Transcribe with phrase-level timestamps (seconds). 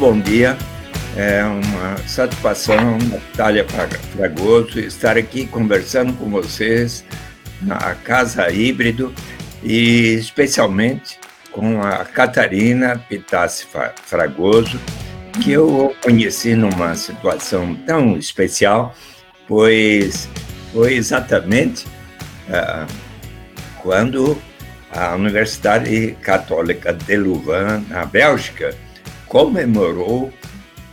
[0.00, 0.56] Bom dia.
[1.14, 3.66] É uma satisfação, Natália
[4.14, 7.04] Fragoso, estar aqui conversando com vocês
[7.60, 9.14] na Casa Híbrido
[9.62, 11.18] e especialmente
[11.52, 13.66] com a Catarina Pitassi
[14.06, 14.80] Fragoso,
[15.42, 18.94] que eu conheci numa situação tão especial,
[19.46, 20.30] pois
[20.72, 21.84] foi exatamente
[22.48, 22.90] uh,
[23.82, 24.40] quando
[24.90, 28.74] a Universidade Católica de Louvain, na Bélgica,
[29.30, 30.30] comemorou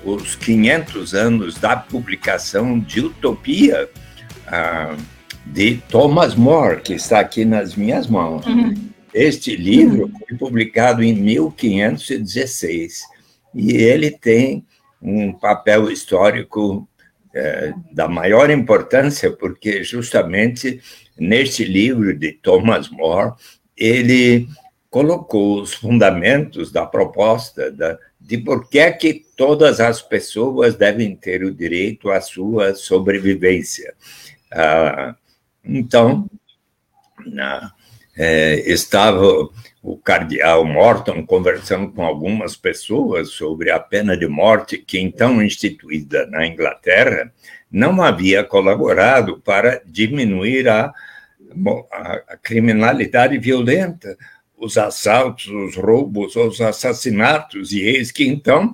[0.05, 3.89] os 500 anos da publicação de Utopia
[4.47, 4.95] uh,
[5.43, 8.45] de Thomas More, que está aqui nas minhas mãos.
[8.45, 8.75] Uhum.
[9.11, 13.01] Este livro foi publicado em 1516
[13.55, 14.63] e ele tem
[15.01, 16.87] um papel histórico
[17.33, 20.79] é, da maior importância, porque justamente
[21.17, 23.33] neste livro de Thomas More
[23.75, 24.47] ele
[24.91, 31.15] colocou os fundamentos da proposta da, de por que, é que todas as pessoas devem
[31.15, 33.93] ter o direito à sua sobrevivência.
[34.51, 35.15] Ah,
[35.63, 36.29] então,
[37.25, 37.71] na,
[38.17, 39.49] é, estava
[39.81, 46.27] o cardeal Morton conversando com algumas pessoas sobre a pena de morte que, então instituída
[46.27, 47.31] na Inglaterra,
[47.71, 50.93] não havia colaborado para diminuir a
[51.91, 54.17] a criminalidade violenta,
[54.57, 58.73] os assaltos, os roubos, os assassinatos, e eis que então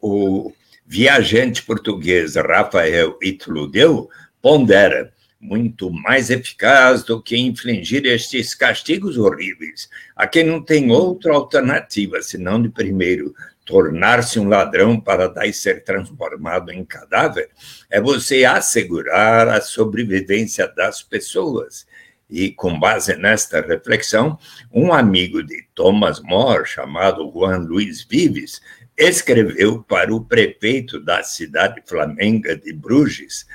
[0.00, 0.52] o
[0.86, 4.08] viajante português Rafael Itludeu
[4.40, 11.32] pondera muito mais eficaz do que infligir estes castigos horríveis, a quem não tem outra
[11.32, 13.34] alternativa senão de primeiro
[13.64, 17.50] tornar-se um ladrão para daí ser transformado em cadáver,
[17.90, 21.86] é você assegurar a sobrevivência das pessoas
[22.28, 24.38] e, com base nesta reflexão,
[24.72, 28.60] um amigo de Thomas More, chamado Juan Luiz Vives,
[28.96, 33.46] escreveu para o prefeito da cidade flamenga de Bruges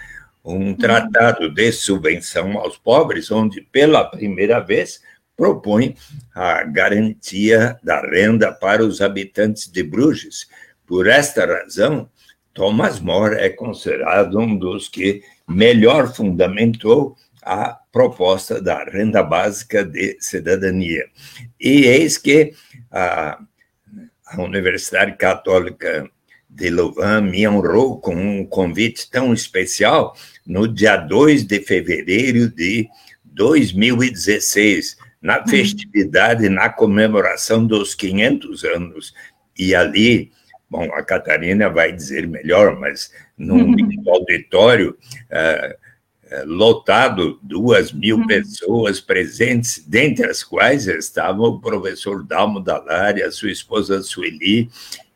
[0.44, 0.76] um uhum.
[0.76, 5.02] tratado de subvenção aos pobres, onde, pela primeira vez,
[5.38, 5.96] propõe
[6.36, 10.48] a garantia da renda para os habitantes de Bruges.
[10.86, 12.10] Por esta razão,
[12.54, 20.18] Thomas More é considerado um dos que melhor fundamentou a proposta da renda básica de
[20.20, 21.06] cidadania.
[21.60, 22.54] E eis que
[22.92, 23.40] a,
[24.28, 26.10] a Universidade Católica
[26.50, 30.16] de Louvain me honrou com um convite tão especial
[30.46, 32.88] no dia 2 de fevereiro de
[33.24, 35.48] 2016, na uhum.
[35.48, 39.14] festividade, na comemoração dos 500 anos.
[39.58, 40.32] E ali,
[40.70, 43.74] bom, a Catarina vai dizer melhor, mas num
[44.08, 44.98] auditório,
[45.32, 45.83] uh,
[46.46, 48.28] lotado, duas mil uhum.
[48.28, 54.70] pessoas presentes, dentre as quais estavam o professor Dalmo Dalari, a sua esposa Sueli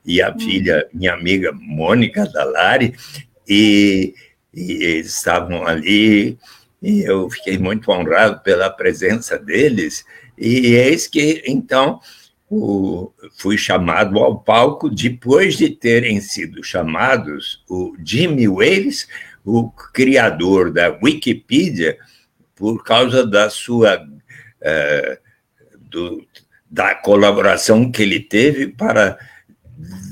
[0.05, 0.39] e a uhum.
[0.39, 2.93] filha, minha amiga Mônica Dalari,
[3.47, 4.13] e,
[4.53, 6.37] e estavam ali,
[6.81, 10.05] e eu fiquei muito honrado pela presença deles,
[10.37, 11.99] e eis que, então,
[12.49, 19.07] o, fui chamado ao palco depois de terem sido chamados o Jimmy Wales,
[19.47, 21.97] o criador da Wikipedia
[22.53, 24.05] por causa da sua
[24.61, 25.19] é,
[25.79, 26.27] do,
[26.69, 29.17] da colaboração que ele teve para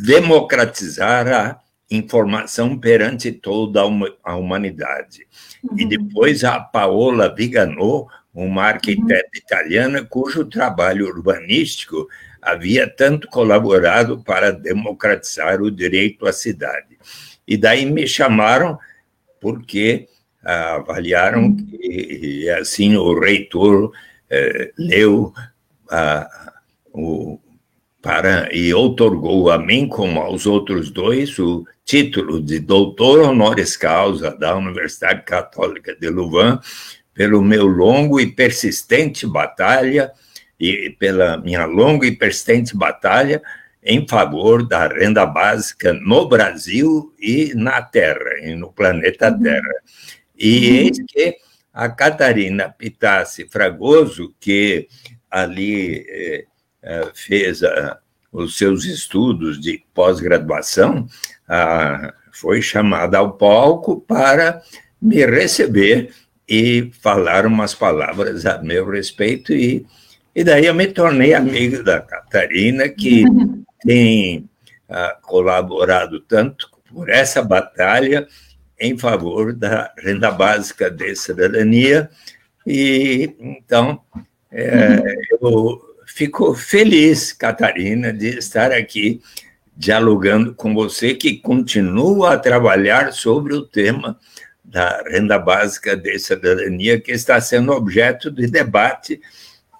[0.05, 1.59] democratizar a
[1.91, 3.81] informação perante toda
[4.23, 5.27] a humanidade.
[5.61, 5.79] Uhum.
[5.79, 9.29] E depois a Paola Vigano, uma arquiteta uhum.
[9.35, 12.07] italiana cujo trabalho urbanístico
[12.41, 16.97] havia tanto colaborado para democratizar o direito à cidade.
[17.45, 18.79] E daí me chamaram
[19.39, 20.07] porque
[20.43, 21.55] ah, avaliaram hum.
[21.55, 23.91] que, assim, o reitor
[24.29, 25.33] eh, leu
[25.89, 26.27] ah,
[26.93, 27.39] o,
[28.01, 34.35] para, e outorgou a mim, como aos outros dois, o título de doutor honoris causa
[34.37, 36.59] da Universidade Católica de Louvain,
[37.13, 40.11] pelo meu longo e persistente batalha,
[40.59, 43.41] e pela minha longa e persistente batalha
[43.85, 49.43] em favor da renda básica no Brasil e na Terra, e no planeta uhum.
[49.43, 49.75] Terra.
[50.35, 50.75] E uhum.
[50.75, 51.37] eis que
[51.71, 54.87] a Catarina Pitassi Fragoso, que
[55.29, 56.45] ali eh,
[56.81, 57.99] eh fez a,
[58.31, 61.07] os seus estudos de pós-graduação,
[62.31, 64.61] foi chamada ao palco para
[65.01, 66.11] me receber
[66.47, 69.85] e falar umas palavras a meu respeito e
[70.35, 73.23] e daí eu me tornei amigo da Catarina, que
[73.85, 74.49] tem
[74.89, 78.27] ah, colaborado tanto por essa batalha
[78.79, 82.09] em favor da renda básica de cidadania.
[82.67, 84.01] E então
[84.51, 85.01] é,
[85.41, 89.21] eu fico feliz, Catarina, de estar aqui
[89.75, 94.17] dialogando com você, que continua a trabalhar sobre o tema
[94.63, 99.21] da renda básica de cidadania, que está sendo objeto de debate,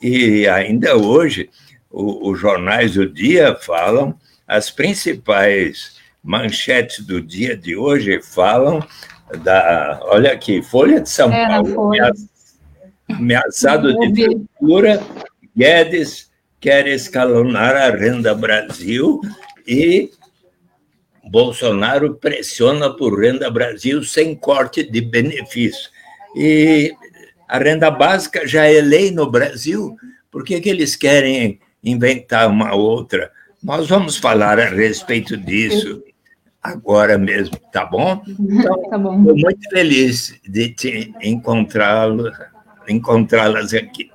[0.06, 1.50] e ainda hoje
[1.90, 4.16] os jornais do dia falam,
[4.48, 8.86] as principais manchetes do dia de hoje falam
[9.44, 10.00] da.
[10.04, 11.92] Olha aqui, Folha de São é, Paulo,
[13.10, 15.02] ameaçado de tortura,
[15.57, 16.30] Guedes
[16.60, 19.19] quer escalonar a renda Brasil
[19.68, 20.12] e
[21.31, 25.90] Bolsonaro pressiona por renda Brasil sem corte de benefício.
[26.36, 26.94] E
[27.47, 29.95] a renda básica já é lei no Brasil,
[30.31, 33.31] por que, que eles querem inventar uma outra?
[33.63, 36.03] Nós vamos falar a respeito disso
[36.62, 38.21] agora mesmo, tá bom?
[38.27, 39.19] Então, tá bom.
[39.19, 42.31] Estou muito feliz de te encontrá-lo,
[42.88, 44.12] encontrá-las aqui.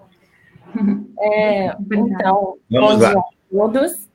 [1.23, 3.11] É, então, Vamos bom lá.
[3.11, 4.09] dia a todos.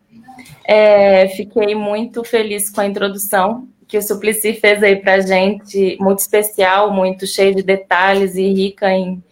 [0.64, 5.98] É, fiquei muito feliz com a introdução que o Suplicy fez aí para a gente,
[6.00, 9.24] muito especial, muito cheio de detalhes e rica em,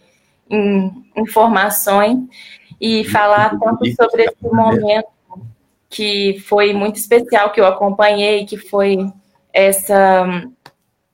[0.48, 2.18] em informações,
[2.80, 5.08] e falar tanto sobre esse momento
[5.88, 8.98] que foi muito especial, que eu acompanhei, que foi
[9.52, 10.26] essa,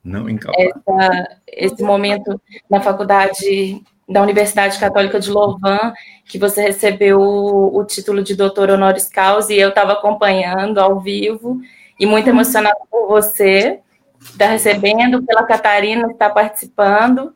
[0.03, 5.93] Não essa esse momento na faculdade da Universidade Católica de Louvain,
[6.25, 10.99] que você recebeu o, o título de doutor honoris causa, e eu estava acompanhando ao
[10.99, 11.61] vivo,
[12.01, 13.79] e muito emocionada por você,
[14.19, 17.31] estar tá recebendo, pela Catarina estar participando,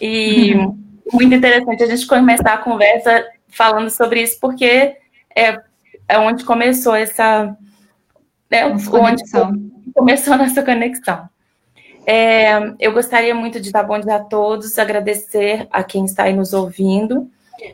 [0.00, 0.76] e uhum.
[1.14, 4.96] muito interessante a gente começar a conversa falando sobre isso, porque
[5.36, 5.60] é,
[6.08, 7.56] é onde começou essa...
[8.50, 8.84] É, onde
[9.94, 11.28] começou a nossa conexão.
[12.04, 16.32] É, eu gostaria muito de dar bom dia a todos, agradecer a quem está aí
[16.32, 17.30] nos ouvindo.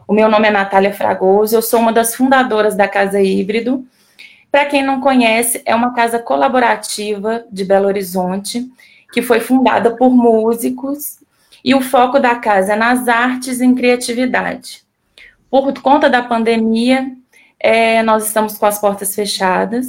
[0.07, 3.87] O meu nome é Natália Fragoso, eu sou uma das fundadoras da Casa Híbrido.
[4.57, 8.67] Para quem não conhece, é uma casa colaborativa de Belo Horizonte,
[9.13, 11.19] que foi fundada por músicos,
[11.63, 14.83] e o foco da casa é nas artes e em criatividade.
[15.51, 17.13] Por conta da pandemia,
[17.61, 19.89] é, nós estamos com as portas fechadas,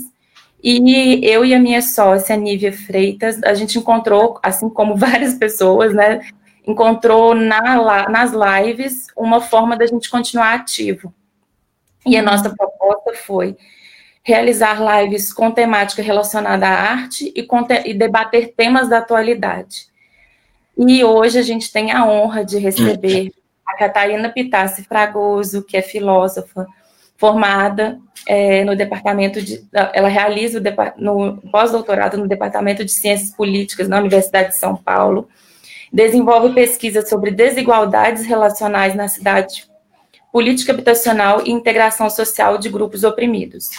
[0.62, 5.94] e eu e a minha sócia, Nívia Freitas, a gente encontrou, assim como várias pessoas,
[5.94, 6.20] né,
[6.68, 11.14] encontrou na, nas lives uma forma da gente continuar ativo.
[12.06, 13.56] E a nossa proposta foi
[14.28, 17.48] realizar lives com temática relacionada à arte e,
[17.86, 19.88] e debater temas da atualidade.
[20.78, 23.32] E hoje a gente tem a honra de receber
[23.66, 26.68] a Catarina Pitassi Fragoso, que é filósofa,
[27.16, 29.66] formada é, no departamento de.
[29.94, 35.30] Ela realiza o no pós-doutorado no Departamento de Ciências Políticas na Universidade de São Paulo.
[35.92, 39.66] Desenvolve pesquisa sobre desigualdades relacionais na cidade,
[40.34, 43.70] política habitacional e integração social de grupos oprimidos.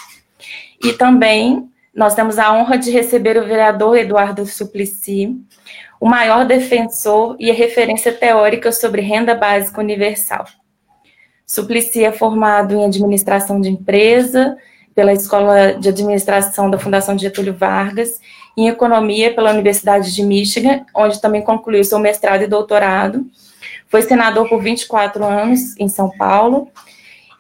[0.83, 5.37] E também nós temos a honra de receber o vereador Eduardo Suplicy,
[6.01, 10.45] o maior defensor e referência teórica sobre renda básica universal.
[11.45, 14.57] Suplicy é formado em administração de empresa
[14.95, 18.21] pela Escola de Administração da Fundação Getúlio Vargas,
[18.57, 23.27] em economia pela Universidade de Michigan, onde também concluiu seu mestrado e doutorado.
[23.89, 26.71] Foi senador por 24 anos em São Paulo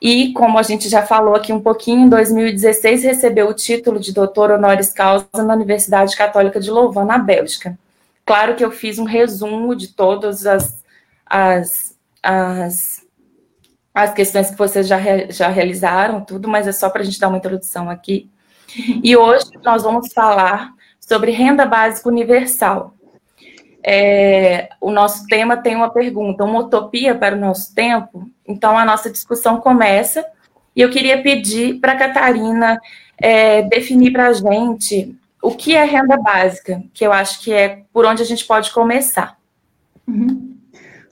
[0.01, 4.13] e, como a gente já falou aqui um pouquinho, em 2016 recebeu o título de
[4.13, 7.79] doutor honoris causa na Universidade Católica de Louvain, na Bélgica.
[8.25, 10.85] Claro que eu fiz um resumo de todas as,
[11.27, 13.09] as, as
[14.03, 17.29] as questões que vocês já, já realizaram, tudo, mas é só para a gente dar
[17.29, 18.31] uma introdução aqui.
[19.03, 22.95] E hoje nós vamos falar sobre renda básica universal.
[23.91, 28.31] É, o nosso tema tem uma pergunta, uma utopia para o nosso tempo?
[28.47, 30.27] Então a nossa discussão começa
[30.77, 32.79] e eu queria pedir para a Catarina
[33.17, 37.85] é, definir para a gente o que é renda básica, que eu acho que é
[37.91, 39.39] por onde a gente pode começar.
[40.07, 40.55] Uhum.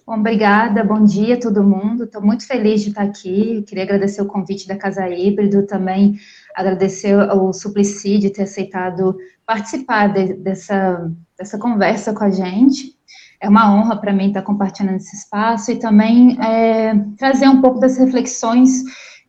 [0.07, 2.05] Bom, obrigada, bom dia a todo mundo.
[2.05, 3.65] Estou muito feliz de estar aqui.
[3.67, 6.21] queria agradecer o convite da Casa Híbrido, também
[6.55, 12.95] agradecer ao Suplicy de ter aceitado participar de, dessa, dessa conversa com a gente.
[13.41, 17.79] É uma honra para mim estar compartilhando esse espaço e também é, trazer um pouco
[17.79, 18.83] das reflexões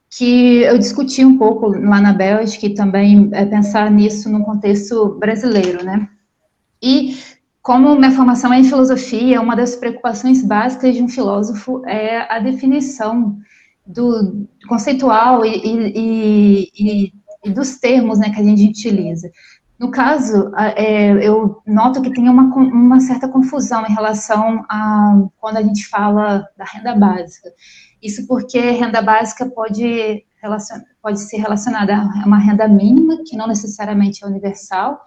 [0.10, 5.18] que eu discuti um pouco lá na Bélgica e também é, pensar nisso no contexto
[5.20, 6.10] brasileiro, né?
[6.82, 7.18] E
[7.62, 12.40] como minha formação é em filosofia, uma das preocupações básicas de um filósofo é a
[12.40, 13.38] definição
[13.86, 19.30] do conceitual e, e, e, e dos termos né, que a gente utiliza.
[19.80, 25.58] No caso, é, eu noto que tem uma, uma certa confusão em relação a quando
[25.58, 27.50] a gente fala da renda básica.
[28.02, 30.26] Isso porque renda básica pode,
[31.02, 35.00] pode ser relacionada a uma renda mínima, que não necessariamente é universal,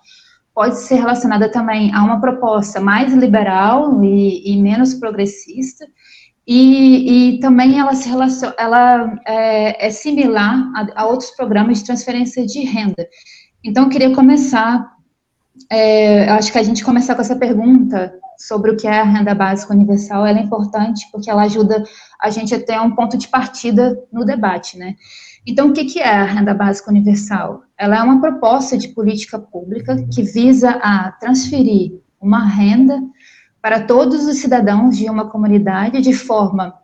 [0.54, 5.86] pode ser relacionada também a uma proposta mais liberal e, e menos progressista,
[6.46, 11.84] e, e, também ela, se relaciona, ela é, é similar a, a, outros programas de
[11.84, 13.06] transferência de renda.
[13.62, 14.94] Então, eu queria começar,
[15.70, 19.34] é, acho que a gente começar com essa pergunta sobre o que é a renda
[19.34, 21.84] básica universal, ela é importante porque ela ajuda
[22.18, 24.96] a gente a ter um ponto de partida no debate, né?
[25.46, 27.62] Então, o que, é a renda básica universal?
[27.78, 33.02] Ela é uma proposta de política pública que visa a transferir uma renda
[33.60, 36.74] para todos os cidadãos de uma comunidade de forma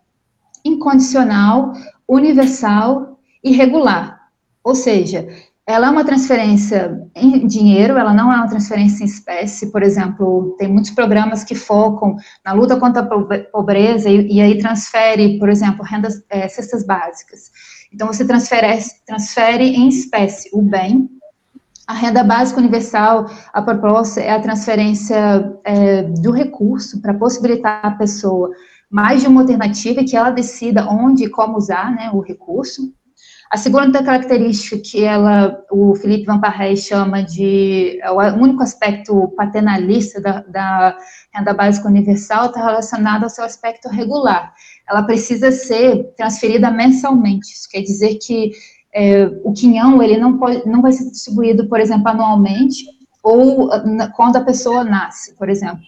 [0.64, 1.72] incondicional,
[2.08, 4.28] universal e regular.
[4.64, 5.28] Ou seja,
[5.66, 10.54] ela é uma transferência em dinheiro, ela não é uma transferência em espécie, por exemplo,
[10.58, 15.48] tem muitos programas que focam na luta contra a pobreza e, e aí transfere, por
[15.48, 17.50] exemplo, rendas, é, cestas básicas.
[17.92, 21.10] Então, você transfere, transfere em espécie o bem
[21.86, 27.92] a renda básica universal, a proposta é a transferência é, do recurso para possibilitar a
[27.92, 28.50] pessoa
[28.90, 32.92] mais de uma alternativa que ela decida onde e como usar né, o recurso.
[33.48, 39.28] A segunda característica que ela, o Felipe Van Parrey chama de é o único aspecto
[39.36, 40.98] paternalista da, da
[41.32, 44.52] renda básica universal está relacionado ao seu aspecto regular.
[44.88, 47.52] Ela precisa ser transferida mensalmente.
[47.52, 48.50] Isso quer dizer que
[48.92, 52.84] é, o quinhão ele não, pode, não vai ser distribuído, por exemplo, anualmente,
[53.22, 53.68] ou
[54.16, 55.84] quando a pessoa nasce, por exemplo.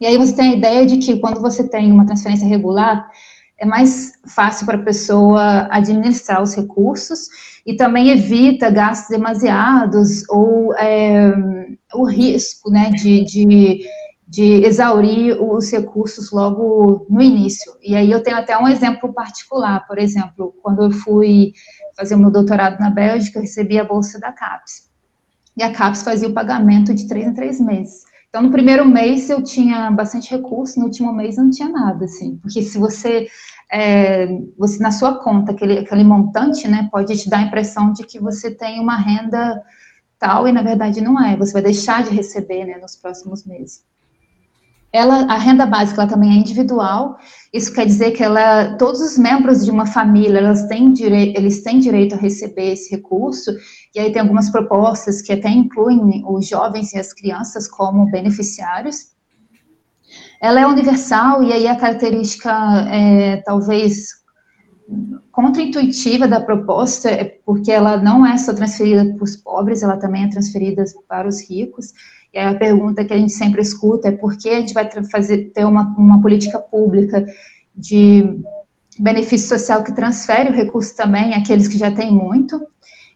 [0.00, 3.10] E aí você tem a ideia de que quando você tem uma transferência regular,
[3.58, 7.28] é mais fácil para a pessoa administrar os recursos
[7.66, 11.34] e também evita gastos demasiados ou é,
[11.92, 13.80] o risco né, de, de,
[14.26, 17.72] de, exaurir os recursos logo no início.
[17.82, 21.52] E aí eu tenho até um exemplo particular, por exemplo, quando eu fui
[21.96, 24.88] fazer meu doutorado na Bélgica, eu recebi a bolsa da CAPES.
[25.56, 28.07] E a CAPES fazia o pagamento de três em três meses.
[28.28, 32.36] Então, no primeiro mês eu tinha bastante recurso, no último mês não tinha nada, assim.
[32.36, 33.26] Porque se você,
[33.72, 38.04] é, você na sua conta, aquele, aquele montante, né, pode te dar a impressão de
[38.04, 39.62] que você tem uma renda
[40.18, 41.36] tal, e na verdade não é.
[41.36, 43.82] Você vai deixar de receber, né, nos próximos meses.
[44.92, 47.18] Ela, a renda básica ela também é individual,
[47.52, 51.62] isso quer dizer que ela, todos os membros de uma família, elas têm direi eles
[51.62, 53.50] têm direito a receber esse recurso,
[53.94, 59.12] e aí tem algumas propostas que até incluem os jovens e as crianças como beneficiários.
[60.40, 62.50] Ela é universal, e aí a característica,
[62.90, 64.18] é, talvez,
[65.30, 70.24] contra-intuitiva da proposta é porque ela não é só transferida para os pobres, ela também
[70.24, 71.92] é transferida para os ricos,
[72.32, 75.50] e a pergunta que a gente sempre escuta é por que a gente vai fazer,
[75.54, 77.24] ter uma, uma política pública
[77.74, 78.40] de
[78.98, 82.60] benefício social que transfere o recurso também àqueles que já têm muito.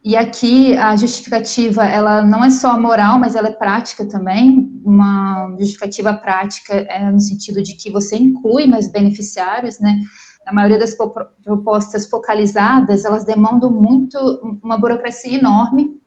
[0.05, 4.81] E aqui a justificativa, ela não é só moral, mas ela é prática também.
[4.85, 10.01] Uma justificativa prática é no sentido de que você inclui mais beneficiários, né?
[10.45, 10.97] A maioria das
[11.45, 14.19] propostas focalizadas, elas demandam muito,
[14.61, 16.02] uma burocracia enorme,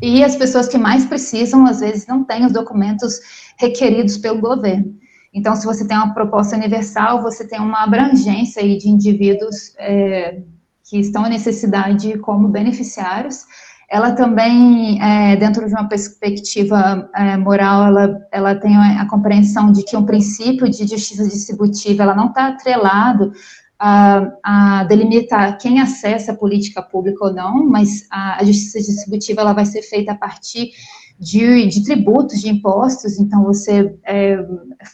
[0.00, 3.18] e as pessoas que mais precisam, às vezes, não têm os documentos
[3.58, 4.94] requeridos pelo governo.
[5.32, 10.40] Então, se você tem uma proposta universal, você tem uma abrangência aí de indivíduos é,
[10.88, 13.44] que estão em necessidade como beneficiários.
[13.88, 19.84] Ela também, é, dentro de uma perspectiva é, moral, ela, ela tem a compreensão de
[19.84, 23.32] que um princípio de justiça distributiva, ela não está atrelado
[23.78, 29.40] a, a, delimitar quem acessa a política pública ou não, mas a, a justiça distributiva
[29.40, 30.70] ela vai ser feita a partir
[31.18, 34.38] de, de tributos, de impostos, então você é,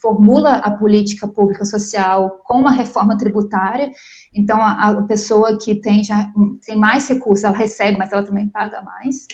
[0.00, 3.90] formula a política pública social com uma reforma tributária,
[4.32, 6.32] então a, a, pessoa que tem, já,
[6.64, 9.26] tem mais recursos, ela recebe, mas ela também paga mais,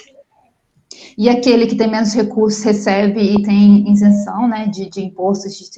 [1.16, 5.70] e aquele que tem menos recursos recebe e tem isenção, né, de, de impostos, de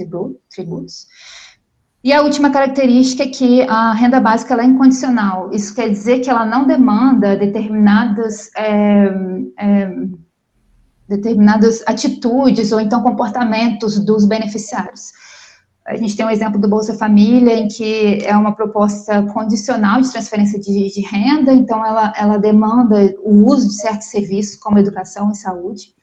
[0.48, 1.06] tributos.
[2.02, 5.50] E a última característica é que a renda básica é incondicional.
[5.52, 9.12] Isso quer dizer que ela não demanda determinadas, é,
[9.58, 9.94] é,
[11.06, 15.12] determinadas atitudes ou então comportamentos dos beneficiários.
[15.86, 20.10] A gente tem um exemplo do Bolsa Família, em que é uma proposta condicional de
[20.10, 25.32] transferência de, de renda, então ela, ela demanda o uso de certos serviços, como educação
[25.32, 25.94] e saúde.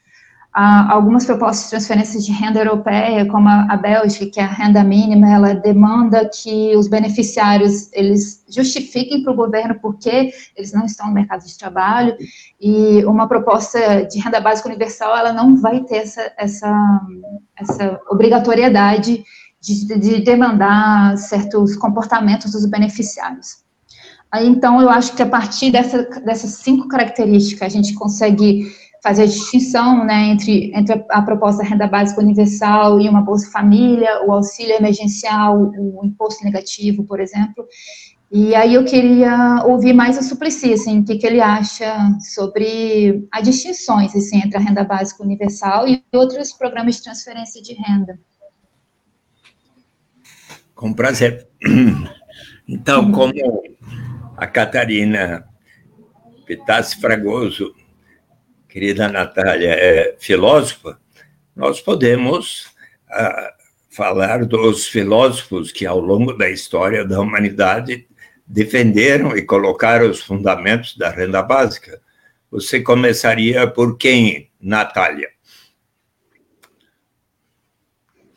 [0.59, 4.83] Algumas propostas de transferência de renda europeia, como a, a Bélgica, que é a renda
[4.83, 10.85] mínima, ela demanda que os beneficiários eles justifiquem para o governo por que eles não
[10.85, 12.17] estão no mercado de trabalho,
[12.59, 17.01] e uma proposta de renda básica universal, ela não vai ter essa, essa,
[17.55, 19.23] essa obrigatoriedade
[19.61, 23.67] de, de demandar certos comportamentos dos beneficiários.
[24.31, 28.71] Aí, então, eu acho que a partir dessa, dessas cinco características, a gente consegue
[29.04, 34.25] fazer a distinção né, entre, entre a proposta renda básica universal e uma Bolsa Família,
[34.25, 37.66] o auxílio emergencial, o imposto negativo, por exemplo.
[38.32, 43.25] E aí eu queria ouvir mais o Suplicy, assim, o que, que ele acha sobre
[43.32, 48.20] as distinções assim, entre a renda básica universal e outros programas de transferência de renda.
[50.75, 51.48] Com prazer.
[52.70, 53.32] Então, como
[54.36, 55.48] a Catarina
[56.46, 57.74] Pitassi Fragoso
[58.77, 61.00] querida Natália é filósofa,
[61.55, 62.67] nós podemos
[63.10, 63.53] ah,
[63.89, 68.07] falar dos filósofos que, ao longo da história da humanidade,
[68.46, 72.00] defenderam e colocaram os fundamentos da renda básica.
[72.51, 75.29] Você começaria por quem, Natália?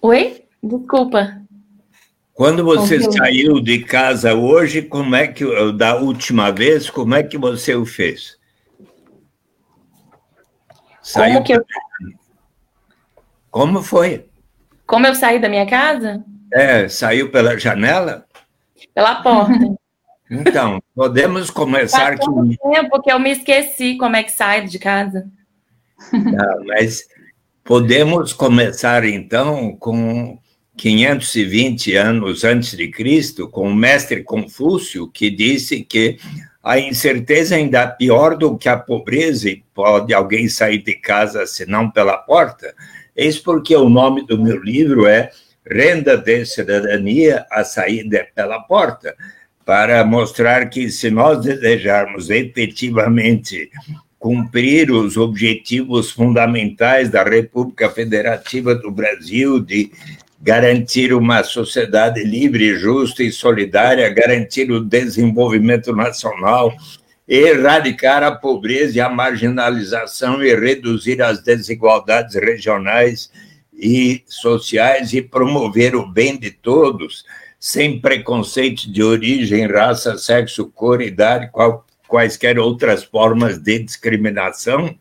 [0.00, 0.44] Oi?
[0.62, 1.38] Desculpa.
[2.32, 7.36] Quando você saiu de casa hoje, como é que da última vez, como é que
[7.36, 8.39] você o fez?
[11.02, 11.64] Saiu Como que eu...
[13.50, 14.26] Como foi?
[14.86, 16.24] Como eu saí da minha casa?
[16.52, 18.26] É, saiu pela janela?
[18.94, 19.52] Pela porta.
[20.32, 22.56] Então, podemos começar Faz que...
[22.56, 25.28] tempo que eu me esqueci como é que sai de casa.
[26.12, 27.08] Não, mas
[27.64, 30.38] podemos começar então com
[30.76, 36.18] 520 anos antes de Cristo, com o mestre Confúcio, que disse que
[36.62, 41.46] a incerteza ainda é pior do que a pobreza, e pode alguém sair de casa
[41.46, 42.74] senão pela porta.
[43.16, 45.30] Eis porque o nome do meu livro é
[45.66, 49.14] Renda de Cidadania, a saída é pela porta,
[49.64, 53.70] para mostrar que se nós desejarmos efetivamente
[54.18, 59.90] cumprir os objetivos fundamentais da República Federativa do Brasil de
[60.40, 66.72] garantir uma sociedade livre, justa e solidária, garantir o desenvolvimento nacional,
[67.28, 73.30] erradicar a pobreza e a marginalização e reduzir as desigualdades regionais
[73.72, 77.24] e sociais e promover o bem de todos,
[77.58, 84.98] sem preconceito de origem, raça, sexo, cor, idade, qual, quaisquer outras formas de discriminação.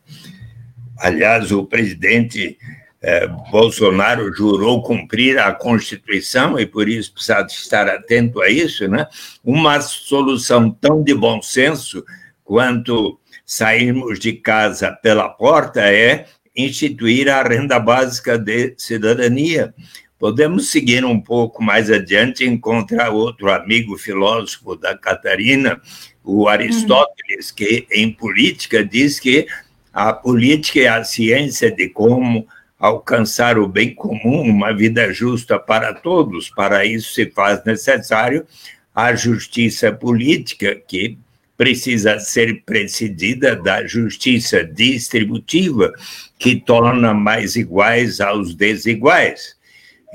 [0.98, 2.58] Aliás, o presidente
[3.02, 9.06] é, Bolsonaro jurou cumprir a Constituição e por isso precisa estar atento a isso, né?
[9.42, 12.04] Uma solução tão de bom senso
[12.44, 19.74] quanto sairmos de casa pela porta é instituir a renda básica de cidadania.
[20.18, 25.80] Podemos seguir um pouco mais adiante e encontrar outro amigo filósofo da Catarina,
[26.22, 29.46] o Aristóteles, que em política diz que
[29.90, 32.46] a política é a ciência de como
[32.80, 36.48] alcançar o bem comum, uma vida justa para todos.
[36.48, 38.46] Para isso se faz necessário
[38.94, 41.18] a justiça política, que
[41.58, 45.92] precisa ser precedida da justiça distributiva,
[46.38, 49.58] que torna mais iguais aos desiguais.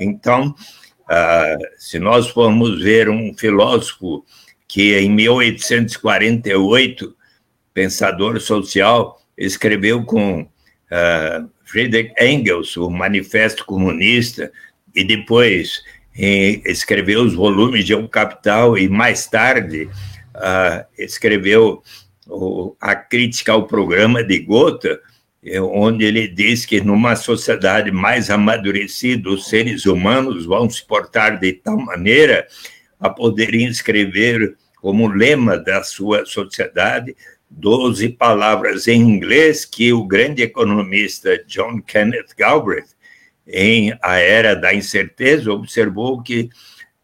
[0.00, 0.52] Então,
[1.02, 4.24] uh, se nós formos ver um filósofo
[4.66, 7.14] que em 1848,
[7.72, 14.50] pensador social, escreveu com uh, Friedrich Engels, o Manifesto Comunista,
[14.94, 15.82] e depois
[16.16, 19.84] eh, escreveu os volumes de O Capital, e mais tarde
[20.34, 21.82] uh, escreveu
[22.26, 24.98] o, a crítica ao programa de Gotha,
[25.44, 31.38] eh, onde ele diz que numa sociedade mais amadurecida, os seres humanos vão se portar
[31.38, 32.46] de tal maneira
[32.98, 37.14] a poderem escrever como lema da sua sociedade
[37.50, 42.96] 12 palavras em inglês que o grande economista John Kenneth Galbraith,
[43.46, 46.50] em A Era da Incerteza, observou que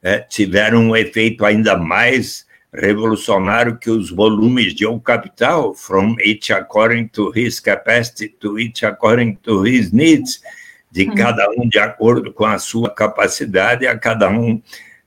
[0.03, 6.53] eh, tiveram um efeito ainda mais revolucionário que os volumes de O Capital, From Each
[6.53, 10.43] According to His Capacity to Each According to His Needs,
[10.91, 11.15] de uhum.
[11.15, 14.61] cada um de acordo com a sua capacidade, a cada um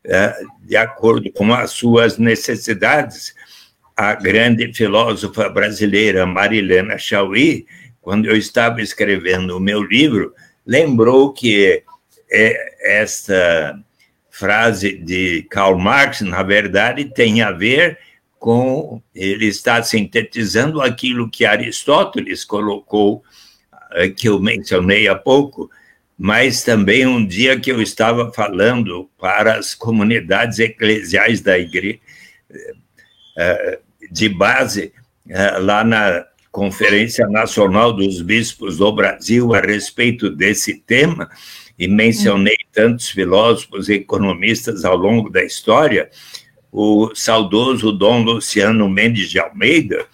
[0.04, 3.36] eh, de acordo com as suas necessidades
[3.96, 7.66] a grande filósofa brasileira Marilena Chauí,
[8.02, 10.34] quando eu estava escrevendo o meu livro,
[10.66, 11.84] lembrou que
[12.30, 13.80] é, esta
[14.30, 17.98] frase de Karl Marx, na verdade, tem a ver
[18.38, 23.24] com ele está sintetizando aquilo que Aristóteles colocou
[23.94, 25.70] eh, que eu mencionei há pouco,
[26.18, 32.00] mas também um dia que eu estava falando para as comunidades eclesiais da igreja
[33.38, 33.80] eh,
[34.16, 34.94] de base,
[35.60, 41.30] lá na Conferência Nacional dos Bispos do Brasil, a respeito desse tema,
[41.78, 46.10] e mencionei tantos filósofos e economistas ao longo da história,
[46.72, 50.06] o saudoso Dom Luciano Mendes de Almeida,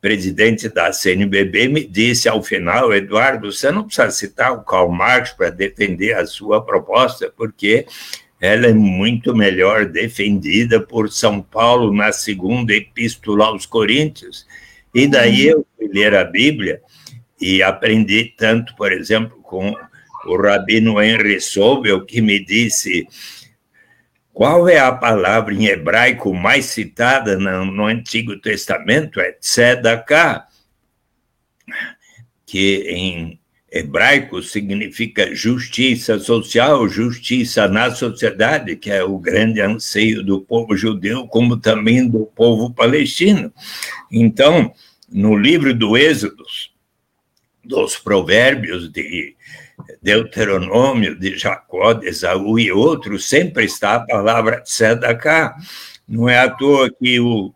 [0.00, 5.32] presidente da CNBB, me disse ao final, Eduardo, você não precisa citar o Karl Marx
[5.32, 7.86] para defender a sua proposta, porque
[8.42, 14.44] ela é muito melhor defendida por São Paulo na segunda epístola aos Coríntios.
[14.92, 16.82] E daí eu fui ler a Bíblia
[17.40, 19.72] e aprendi tanto, por exemplo, com
[20.26, 23.06] o rabino Henry Sobel, que me disse
[24.32, 29.20] qual é a palavra em hebraico mais citada no, no Antigo Testamento?
[29.20, 30.48] É tzedakah,
[32.44, 33.38] que em
[33.72, 41.26] hebraico significa justiça social, justiça na sociedade, que é o grande anseio do povo judeu,
[41.26, 43.50] como também do povo palestino.
[44.10, 44.72] Então,
[45.10, 46.44] no livro do Êxodo,
[47.64, 49.34] dos provérbios de
[50.02, 55.56] Deuteronômio, de Jacó, de Esaú e outros, sempre está a palavra tzedakah.
[56.06, 57.54] Não é à toa que o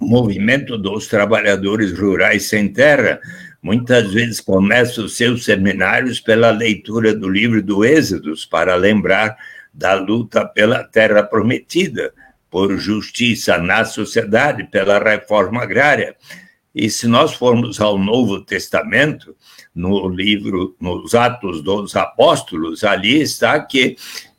[0.00, 3.20] movimento dos trabalhadores rurais sem terra
[3.62, 9.36] muitas vezes começa os seus seminários pela leitura do livro do Êxodos, para lembrar
[9.72, 12.12] da luta pela terra prometida,
[12.50, 16.16] por justiça na sociedade, pela reforma agrária.
[16.74, 19.34] E se nós formos ao Novo Testamento,
[19.74, 23.96] no livro, nos Atos dos Apóstolos, ali está que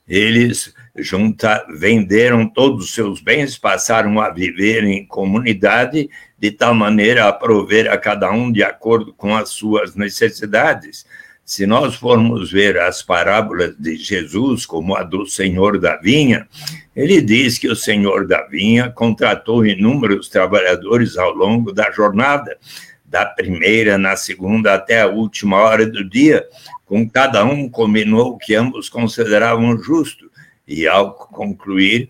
[0.07, 6.09] eles junta, venderam todos os seus bens, passaram a viver em comunidade,
[6.43, 11.05] de tal maneira a prover a cada um de acordo com as suas necessidades.
[11.45, 16.45] Se nós formos ver as parábolas de Jesus, como a do Senhor da Vinha,
[16.93, 22.57] ele diz que o Senhor da Vinha contratou inúmeros trabalhadores ao longo da jornada,
[23.05, 26.45] da primeira na segunda até a última hora do dia,
[26.85, 30.29] com cada um combinou o que ambos consideravam justo,
[30.67, 32.09] e ao concluir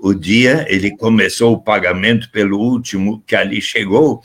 [0.00, 4.22] o dia, ele começou o pagamento pelo último que ali chegou,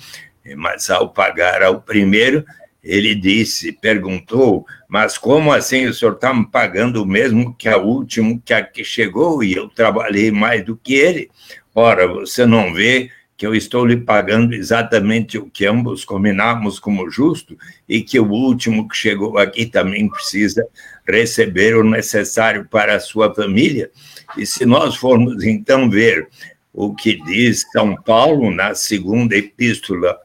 [0.58, 2.46] mas ao pagar ao primeiro,
[2.84, 7.78] ele disse, perguntou, mas como assim o senhor está me pagando o mesmo que a
[7.78, 11.32] último que a que chegou e eu trabalhei mais do que ele?
[11.74, 17.10] Ora, você não vê que eu estou lhe pagando exatamente o que ambos combinamos como
[17.10, 17.58] justo
[17.90, 20.66] e que o último que chegou aqui também precisa
[21.08, 23.90] receber o necessário para a sua família?
[24.38, 26.28] E se nós formos então ver
[26.74, 30.18] o que diz São Paulo na segunda epístola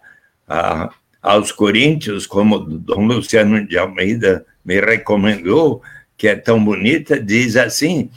[0.49, 0.91] a
[1.23, 5.83] aos Coríntios, como Dom Luciano de Almeida me recomendou,
[6.17, 8.11] que é tão bonita, diz assim: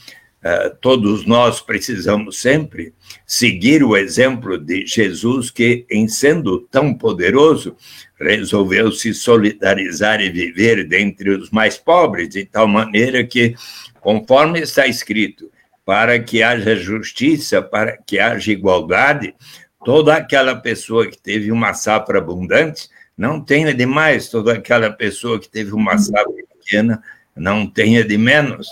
[0.43, 2.93] uh, todos nós precisamos sempre
[3.25, 7.75] seguir o exemplo de Jesus, que, em sendo tão poderoso,
[8.19, 13.56] resolveu se solidarizar e viver dentre os mais pobres, de tal maneira que,
[13.99, 15.51] conforme está escrito,
[15.86, 19.36] para que haja justiça, para que haja igualdade,
[19.84, 25.39] toda aquela pessoa que teve uma safra abundante não tenha de mais, toda aquela pessoa
[25.39, 27.04] que teve uma safra pequena
[27.36, 28.67] não tenha de menos.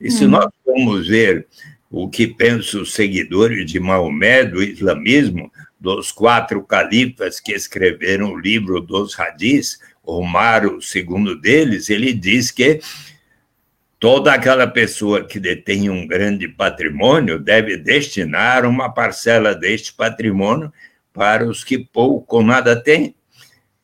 [0.00, 0.28] E se hum.
[0.28, 1.46] nós formos ver
[1.90, 8.38] o que pensam os seguidores de Maomé, do islamismo, dos quatro califas que escreveram o
[8.38, 12.80] livro dos hadis, Omar, o segundo deles, ele diz que
[14.04, 20.70] toda aquela pessoa que detém um grande patrimônio deve destinar uma parcela deste patrimônio
[21.10, 23.14] para os que pouco ou nada têm.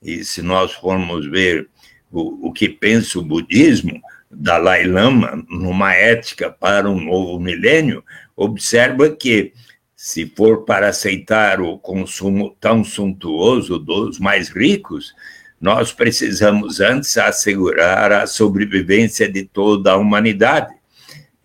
[0.02, 1.70] E se nós formos ver
[2.12, 3.98] o, o que pensa o budismo,
[4.30, 8.04] Dalai Lama, numa ética para um novo milênio,
[8.37, 9.54] observa que,
[9.96, 15.14] se for para aceitar o consumo tão suntuoso dos mais ricos,
[15.61, 20.75] nós precisamos antes assegurar a sobrevivência de toda a humanidade.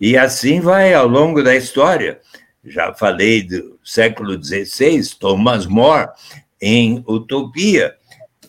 [0.00, 2.18] E assim vai ao longo da história.
[2.64, 6.08] Já falei do século XVI, Thomas More,
[6.60, 7.94] em Utopia,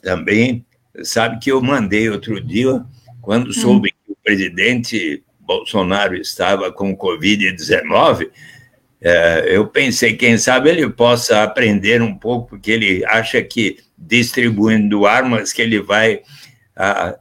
[0.01, 0.65] também,
[1.03, 2.83] sabe que eu mandei outro dia,
[3.21, 3.53] quando hum.
[3.53, 8.29] soube que o presidente Bolsonaro estava com Covid-19,
[8.99, 15.05] é, eu pensei, quem sabe ele possa aprender um pouco, porque ele acha que distribuindo
[15.05, 16.21] armas que ele vai
[16.75, 17.17] a,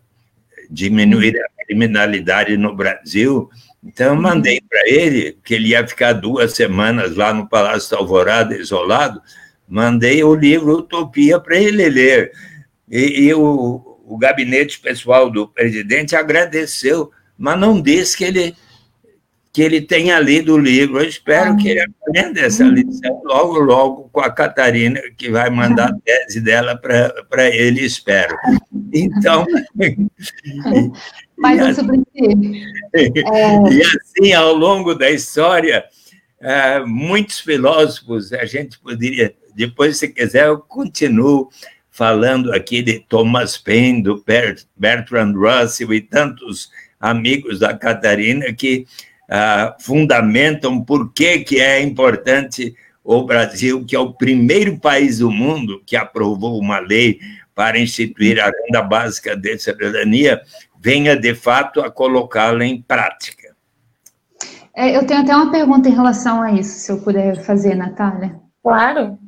[0.71, 3.49] diminuir a criminalidade no Brasil.
[3.83, 7.99] Então, eu mandei para ele, que ele ia ficar duas semanas lá no Palácio da
[7.99, 9.23] Alvorada, isolado,
[9.69, 12.33] mandei o livro Utopia para ele ler.
[12.89, 18.57] E, e o, o gabinete pessoal do presidente agradeceu, mas não disse que ele
[19.57, 21.01] que ele tenha lido o livro.
[21.01, 25.89] Eu espero que ele aprenda essa lição logo, logo com a Catarina, que vai mandar
[25.89, 28.37] a tese dela para ele, espero.
[28.93, 29.47] Então.
[31.41, 32.05] Faz um
[32.93, 33.09] é...
[33.73, 35.87] E assim, ao longo da história,
[36.39, 41.49] é, muitos filósofos, a gente poderia, depois, se quiser, eu continuo
[41.91, 44.23] falando aqui de Thomas Paine, do
[44.77, 48.87] Bertrand Russell e tantos amigos da Catarina que
[49.31, 55.31] uh, fundamentam por que, que é importante o Brasil, que é o primeiro país do
[55.31, 57.21] mundo que aprovou uma lei
[57.55, 60.43] para instituir a renda básica de cidadania,
[60.79, 63.55] venha de fato a colocá-la em prática.
[64.75, 68.39] É, eu tenho até uma pergunta em relação a isso, se eu puder fazer, Natália.
[68.63, 69.19] Claro.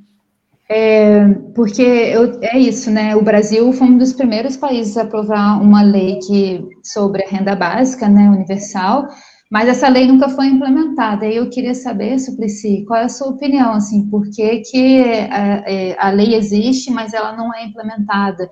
[0.68, 3.16] É, porque eu, é isso, né?
[3.16, 7.56] O Brasil foi um dos primeiros países a aprovar uma lei que, sobre a renda
[7.56, 9.08] básica, né, universal,
[9.50, 11.26] mas essa lei nunca foi implementada.
[11.26, 15.64] E eu queria saber, Suplicy, qual é a sua opinião, assim, por que, que a,
[15.66, 18.50] é, a lei existe, mas ela não é implementada?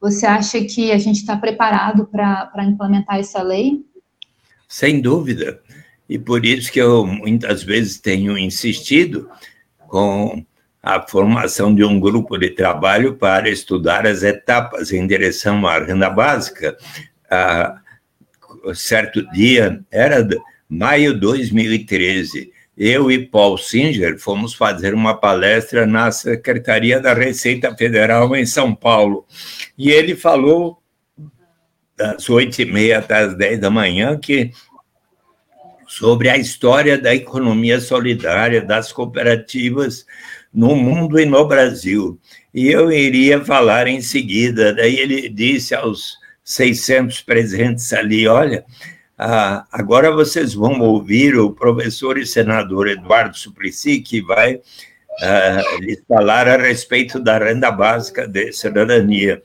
[0.00, 3.84] Você acha que a gente está preparado para implementar essa lei?
[4.68, 5.60] Sem dúvida.
[6.08, 9.28] E por isso que eu muitas vezes tenho insistido
[9.88, 10.44] com
[10.80, 16.08] a formação de um grupo de trabalho para estudar as etapas em direção à renda
[16.08, 16.76] básica.
[17.28, 17.80] Ah,
[18.74, 20.26] certo dia, era
[20.68, 27.74] maio de 2013, eu e Paul Singer fomos fazer uma palestra na Secretaria da Receita
[27.74, 29.24] Federal em São Paulo.
[29.78, 30.82] E ele falou
[31.96, 34.50] das oito e meia até as dez da manhã que
[35.86, 40.04] sobre a história da economia solidária, das cooperativas
[40.52, 42.20] no mundo e no Brasil.
[42.52, 44.74] E eu iria falar em seguida.
[44.74, 48.64] Daí ele disse aos 600 presentes ali: olha,
[49.18, 54.60] ah, agora vocês vão ouvir o professor e senador Eduardo Suplicy, que vai
[55.20, 59.42] ah, lhes falar a respeito da renda básica de cidadania.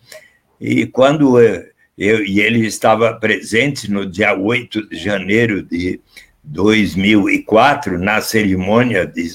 [0.59, 1.65] E quando eu,
[1.97, 5.99] e ele estava presente no dia 8 de janeiro de
[6.43, 9.27] 2004, na cerimônia de,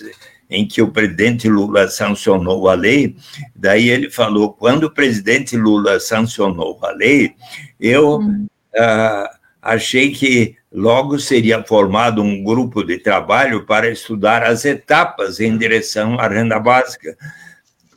[0.49, 3.17] em que o presidente Lula sancionou a lei,
[3.55, 7.35] daí ele falou: quando o presidente Lula sancionou a lei,
[7.81, 8.47] eu hum.
[8.77, 9.31] ah,
[9.61, 16.19] achei que logo seria formado um grupo de trabalho para estudar as etapas em direção
[16.21, 17.17] à renda básica.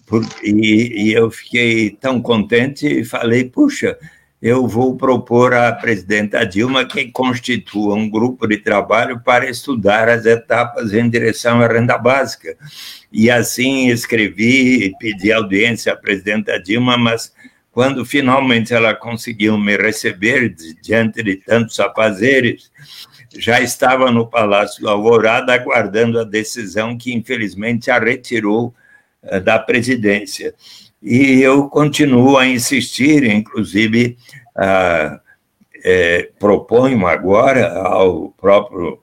[0.07, 3.97] Por, e, e eu fiquei tão contente e falei: puxa
[4.41, 10.25] eu vou propor à presidenta Dilma que constitua um grupo de trabalho para estudar as
[10.25, 12.55] etapas em direção à renda básica.
[13.11, 17.33] E assim escrevi e pedi audiência à presidenta Dilma, mas
[17.69, 22.71] quando finalmente ela conseguiu me receber diante de tantos afazeres,
[23.37, 28.73] já estava no Palácio do Alvorada aguardando a decisão que infelizmente a retirou
[29.21, 30.55] eh, da presidência.
[31.01, 34.17] E eu continuo a insistir, inclusive
[34.55, 35.19] ah,
[35.83, 39.01] é, proponho agora ao próprio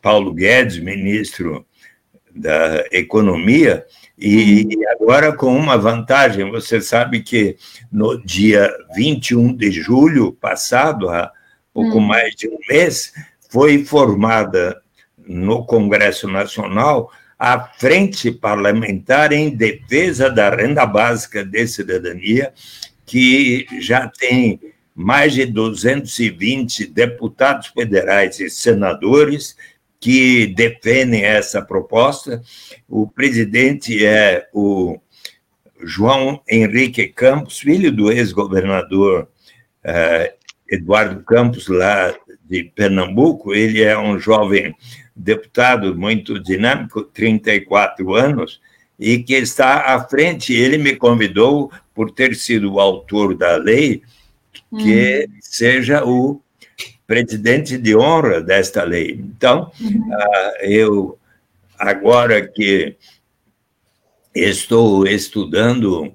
[0.00, 1.66] Paulo Guedes, ministro
[2.34, 3.84] da Economia,
[4.18, 7.56] e agora com uma vantagem, você sabe que
[7.92, 11.30] no dia 21 de julho passado, há
[11.72, 12.06] pouco hum.
[12.06, 13.12] mais de um mês,
[13.50, 14.80] foi formada
[15.18, 17.10] no Congresso Nacional
[17.46, 22.54] a Frente Parlamentar em Defesa da Renda Básica de Cidadania,
[23.04, 24.58] que já tem
[24.94, 29.58] mais de 220 deputados federais e senadores
[30.00, 32.40] que defendem essa proposta.
[32.88, 34.98] O presidente é o
[35.82, 39.28] João Henrique Campos, filho do ex-governador
[39.84, 40.32] eh,
[40.66, 43.54] Eduardo Campos, lá de Pernambuco.
[43.54, 44.74] Ele é um jovem
[45.14, 48.60] deputado muito dinâmico, 34 anos,
[48.98, 50.52] e que está à frente.
[50.52, 54.02] Ele me convidou, por ter sido o autor da lei,
[54.70, 55.38] que hum.
[55.40, 56.40] seja o
[57.06, 59.12] presidente de honra desta lei.
[59.12, 60.10] Então, uhum.
[60.10, 61.18] uh, eu,
[61.78, 62.96] agora que
[64.34, 66.06] estou estudando,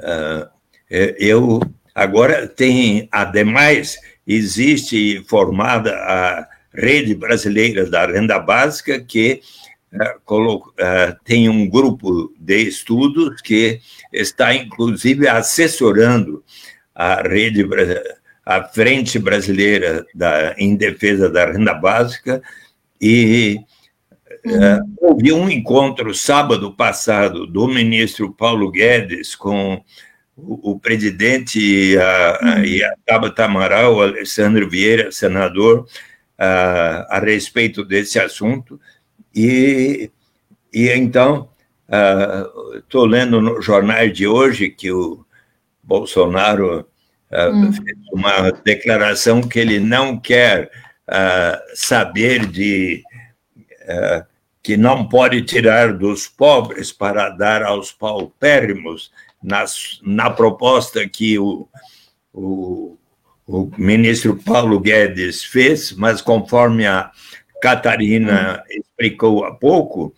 [0.00, 0.48] uh,
[0.88, 1.60] eu
[1.94, 9.40] agora tem, ademais, existe formada a Rede Brasileira da Renda Básica, que
[9.92, 10.68] uh, uh,
[11.24, 13.80] tem um grupo de estudos que
[14.12, 16.44] está, inclusive, assessorando
[16.94, 17.66] a rede
[18.44, 22.40] a Frente Brasileira da, em Defesa da Renda Básica
[23.00, 23.58] e
[24.44, 24.76] uhum.
[24.76, 29.82] uh, houve um encontro sábado passado do ministro Paulo Guedes com
[30.36, 32.64] o, o presidente e a, uhum.
[32.64, 35.86] e a Tabata Amaral, o Alessandro Vieira, senador,
[36.38, 38.80] a, a respeito desse assunto.
[39.34, 40.10] E,
[40.72, 41.48] e então,
[42.78, 45.24] estou lendo no jornal de hoje que o
[45.82, 46.86] Bolsonaro
[47.32, 47.72] hum.
[47.72, 50.70] fez uma declaração que ele não quer
[51.74, 53.02] saber de
[54.66, 61.68] que não pode tirar dos pobres para dar aos paupérrimos, nas, na proposta que o,
[62.34, 62.98] o,
[63.46, 67.10] o, ministro Paulo Guedes fez, mas conforme a
[67.62, 70.12] Catarina explicou há pouco,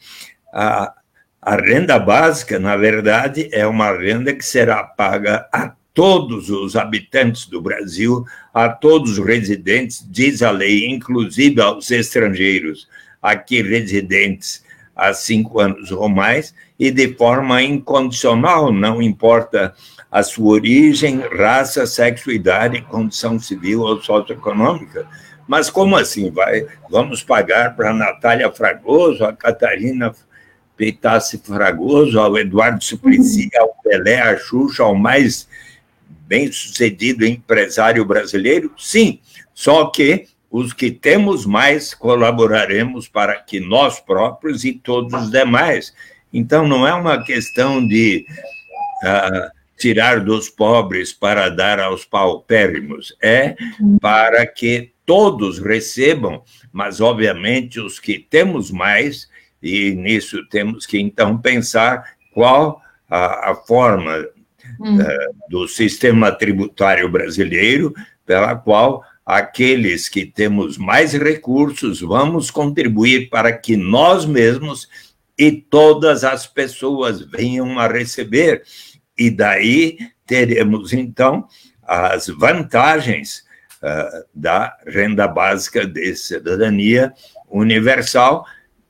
[0.52, 0.94] a,
[1.40, 7.46] a renda básica, na verdade, é uma renda que será paga a todos os habitantes
[7.46, 12.88] do Brasil, a todos os residentes, diz a lei, inclusive aos estrangeiros.
[13.20, 14.64] Aqui residentes
[14.94, 19.74] há cinco anos ou mais, e de forma incondicional, não importa
[20.18, 25.06] a sua origem, raça, sexo, idade, condição civil ou socioeconômica.
[25.46, 26.28] Mas como assim?
[26.30, 30.12] Vai, vamos pagar para a Natália Fragoso, a Catarina
[30.76, 35.48] Peitassi Fragoso, ao Eduardo Suplicy, ao Pelé, a Xuxa, ao mais
[36.26, 38.72] bem-sucedido empresário brasileiro?
[38.76, 39.20] Sim,
[39.54, 45.94] só que os que temos mais colaboraremos para que nós próprios e todos os demais.
[46.32, 48.26] Então, não é uma questão de
[49.04, 53.56] uh, tirar dos pobres para dar aos paupérrimos, é
[54.00, 59.28] para que todos recebam, mas, obviamente, os que temos mais,
[59.62, 67.94] e nisso temos que, então, pensar qual a, a forma uh, do sistema tributário brasileiro
[68.26, 74.88] pela qual aqueles que temos mais recursos, vamos contribuir para que nós mesmos
[75.38, 78.62] e todas as pessoas venham a receber.
[79.18, 81.48] E daí teremos, então,
[81.82, 83.44] as vantagens
[83.82, 87.12] uh, da renda básica de cidadania
[87.48, 88.44] universal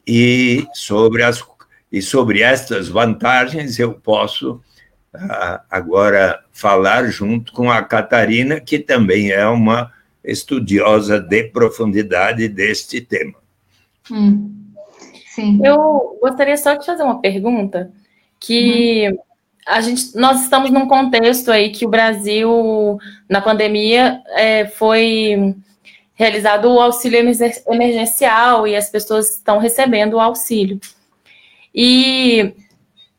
[0.06, 1.42] e sobre, as,
[1.90, 4.60] e sobre estas vantagens eu posso
[5.14, 9.92] uh, agora falar junto com a Catarina, que também é uma
[10.24, 13.34] estudiosa de profundidade deste tema.
[14.10, 14.72] Hum,
[15.34, 15.60] sim.
[15.64, 17.92] Eu gostaria só de fazer uma pergunta
[18.40, 19.18] que uhum.
[19.68, 25.54] A gente, nós estamos num contexto aí que o Brasil na pandemia é, foi
[26.14, 27.20] realizado o auxílio
[27.68, 30.80] emergencial e as pessoas estão recebendo o auxílio.
[31.74, 32.54] E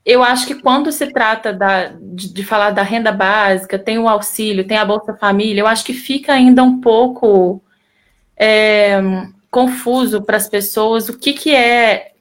[0.04, 4.10] eu acho que quando se trata da, de, de, falar da renda básica, tem o
[4.10, 7.62] auxílio, tem a Bolsa Família, eu acho que fica ainda um pouco
[8.36, 9.00] é,
[9.52, 12.12] confuso para as pessoas o que, que é,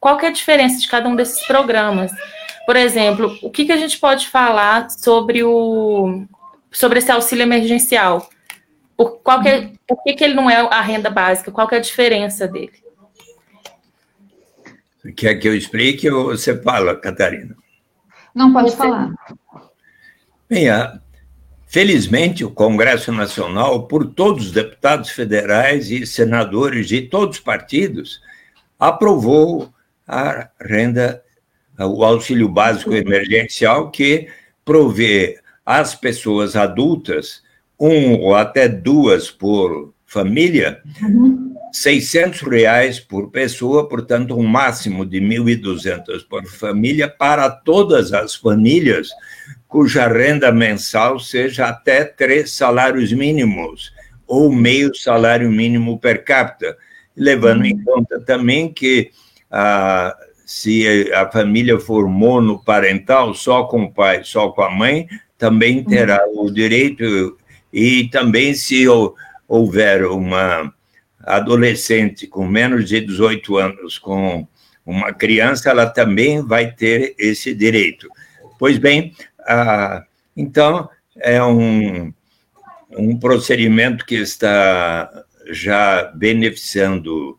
[0.00, 2.10] qual que é a diferença de cada um desses programas.
[2.66, 6.26] Por exemplo, o que, que a gente pode falar sobre o
[6.70, 8.28] sobre esse auxílio emergencial?
[8.96, 11.52] Por, qual que é, por que, que ele não é a renda básica?
[11.52, 12.72] Qual que é a diferença dele?
[15.16, 17.56] Quer que eu explique ou você fala, Catarina?
[18.34, 19.14] Não, pode falar.
[20.48, 20.66] Bem,
[21.66, 28.20] felizmente o Congresso Nacional, por todos os deputados federais e senadores de todos os partidos,
[28.78, 29.72] aprovou
[30.06, 31.22] a renda,
[31.78, 34.28] o auxílio básico emergencial, que
[34.64, 37.42] provê às pessoas adultas,
[37.78, 41.54] um ou até duas por família, uhum.
[41.72, 49.10] 600 reais por pessoa, portanto, um máximo de 1.200 por família para todas as famílias
[49.68, 53.92] cuja renda mensal seja até três salários mínimos
[54.26, 56.76] ou meio salário mínimo per capita,
[57.16, 59.10] levando em conta também que
[59.50, 65.82] ah, se a família for monoparental, só com o pai, só com a mãe, também
[65.82, 67.36] terá o direito,
[67.72, 68.86] e também se
[69.48, 70.72] houver uma
[71.18, 74.46] adolescente com menos de 18 anos, com
[74.86, 78.08] uma criança, ela também vai ter esse direito.
[78.56, 80.04] Pois bem, ah,
[80.36, 82.12] então, é um,
[82.96, 85.10] um procedimento que está
[85.50, 87.36] já beneficiando,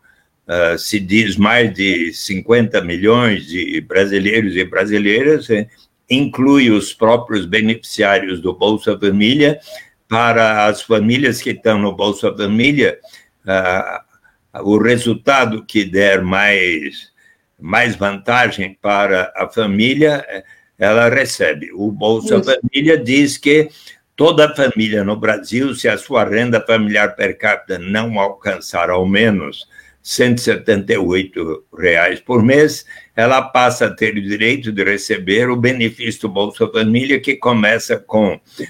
[0.47, 5.67] ah, se diz, mais de 50 milhões de brasileiros e brasileiras, eh,
[6.09, 9.59] inclui os próprios beneficiários do Bolsa Família.
[10.07, 12.97] Para as famílias que estão no Bolsa Família,
[14.63, 17.11] o resultado que der mais,
[17.59, 20.25] mais vantagem para a família,
[20.79, 21.71] ela recebe.
[21.73, 22.45] O Bolsa Isso.
[22.45, 23.67] Família diz que
[24.15, 29.67] toda família no Brasil, se a sua renda familiar per capita não alcançar ao menos
[30.07, 36.29] 178 reais por mês, ela passa a ter o direito de receber o benefício do
[36.29, 38.65] Bolsa Família, que começa com R$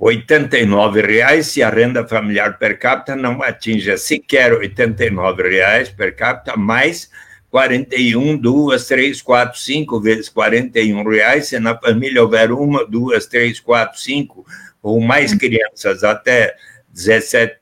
[0.00, 7.10] 89,00 se a renda familiar per capita não atinja sequer R$ 89,00 per capita, mais
[7.50, 13.60] 41, 2, 3, 4, 5 vezes 41 reais, se na família houver uma, duas, três,
[13.60, 14.46] quatro, cinco
[14.82, 16.56] ou mais crianças até
[16.94, 17.58] 17,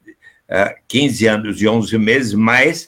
[0.87, 2.87] 15 anos e 11 meses, mais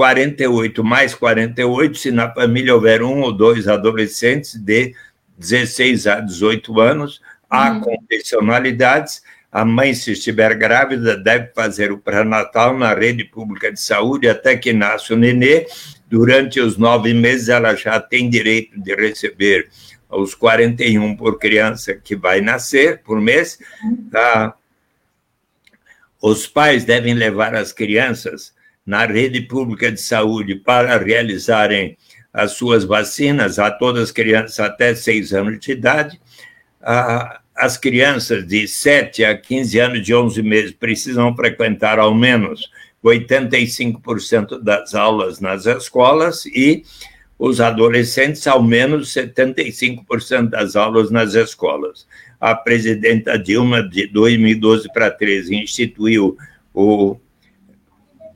[0.00, 4.94] 48 mais 48, se na família houver um ou dois adolescentes de
[5.36, 7.20] 16 a 18 anos,
[7.50, 7.80] há uhum.
[7.82, 9.22] condicionalidades.
[9.52, 14.56] A mãe, se estiver grávida, deve fazer o pré-natal na rede pública de saúde até
[14.56, 15.66] que nasce o nenê.
[16.08, 19.68] Durante os nove meses, ela já tem direito de receber
[20.08, 23.58] os 41 por criança que vai nascer por mês.
[24.10, 24.54] Tá?
[26.22, 31.96] Os pais devem levar as crianças na rede pública de saúde para realizarem
[32.32, 36.20] as suas vacinas a todas as crianças até 6 anos de idade.
[37.54, 42.70] As crianças de 7 a 15 anos de 11 meses precisam frequentar ao menos
[43.04, 46.84] 85% das aulas nas escolas e
[47.38, 52.06] os adolescentes ao menos 75% das aulas nas escolas.
[52.38, 56.36] A presidenta Dilma, de 2012 para 13, instituiu
[56.72, 57.16] o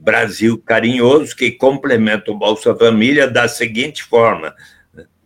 [0.04, 4.54] Brasil Carinhoso, que complementa o Bolsa Família da seguinte forma: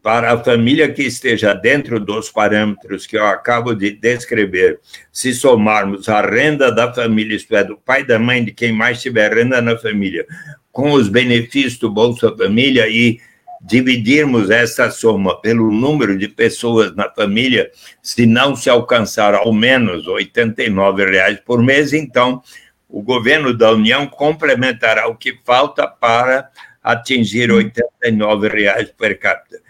[0.01, 4.79] para a família que esteja dentro dos parâmetros que eu acabo de descrever,
[5.13, 9.03] se somarmos a renda da família, isto é, do pai da mãe, de quem mais
[9.03, 10.25] tiver renda na família,
[10.71, 13.19] com os benefícios do Bolsa Família e
[13.61, 17.69] dividirmos essa soma pelo número de pessoas na família,
[18.01, 22.41] se não se alcançar ao menos 89 reais por mês, então
[22.89, 26.51] o governo da União complementará o que falta para
[26.83, 29.61] atingir 89 reais per capita.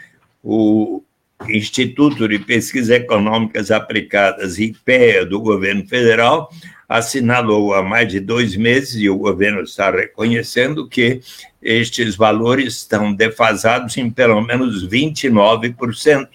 [0.42, 1.02] O
[1.48, 6.50] Instituto de Pesquisas Econômicas Aplicadas, IPEA, do governo federal,
[6.88, 11.20] assinalou há mais de dois meses, e o governo está reconhecendo que
[11.60, 16.28] estes valores estão defasados em pelo menos 29%.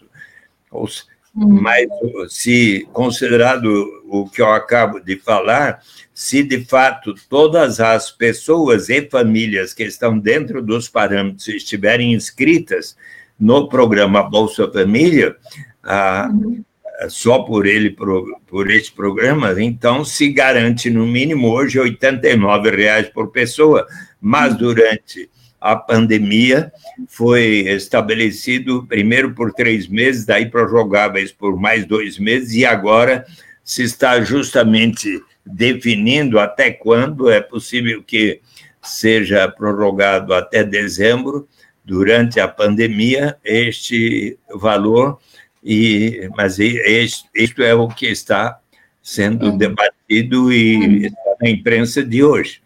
[0.71, 0.88] Uhum.
[1.36, 1.88] Mas,
[2.29, 5.81] se considerado o que eu acabo de falar,
[6.13, 12.95] se de fato todas as pessoas e famílias que estão dentro dos parâmetros estiverem inscritas
[13.39, 15.36] no programa Bolsa Família,
[15.81, 16.63] ah, uhum.
[17.09, 23.11] só por ele, por, por este programa, então se garante no mínimo hoje R$ 89,00
[23.11, 23.88] por pessoa,
[24.21, 25.31] mas durante
[25.64, 26.74] a pandemia
[27.07, 33.26] foi estabelecido primeiro por três meses, daí prorrogáveis por mais dois meses, e agora
[33.64, 38.41] se está justamente definindo até quando é possível que
[38.82, 41.47] seja prorrogado até dezembro,
[41.86, 45.18] durante a pandemia, este valor,
[45.64, 48.59] e, mas isto é o que está
[49.01, 49.57] sendo uhum.
[49.57, 50.95] debatido e uhum.
[50.97, 52.61] está na imprensa de hoje.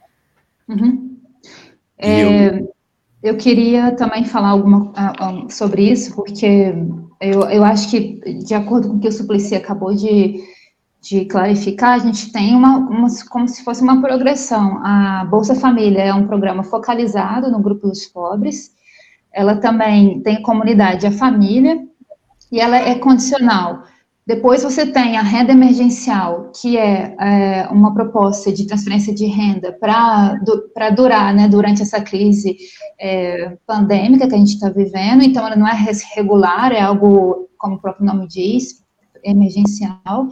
[0.67, 1.17] Uhum.
[1.97, 2.76] É, eu...
[3.29, 3.37] eu...
[3.37, 4.93] queria também falar alguma,
[5.49, 6.73] sobre isso, porque
[7.21, 10.41] eu, eu acho que, de acordo com o que o Suplicy acabou de
[11.09, 14.79] de clarificar, a gente tem uma, uma, como se fosse uma progressão.
[14.83, 18.71] A Bolsa Família é um programa focalizado no grupo dos pobres,
[19.31, 21.79] ela também tem comunidade, a família,
[22.51, 23.83] e ela é condicional.
[24.27, 29.71] Depois você tem a renda emergencial, que é, é uma proposta de transferência de renda
[29.71, 32.57] para du, durar né, durante essa crise
[32.99, 35.73] é, pandêmica que a gente está vivendo, então ela não é
[36.13, 38.83] regular, é algo, como o próprio nome diz,
[39.23, 40.27] emergencial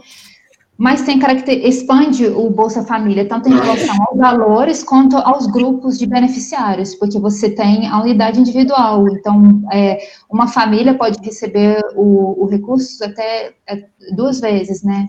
[0.78, 1.18] mas tem
[1.66, 7.18] expande o Bolsa Família tanto em relação aos valores quanto aos grupos de beneficiários, porque
[7.18, 9.08] você tem a unidade individual.
[9.08, 9.98] Então, é,
[10.30, 15.08] uma família pode receber o, o recurso até é, duas vezes, né?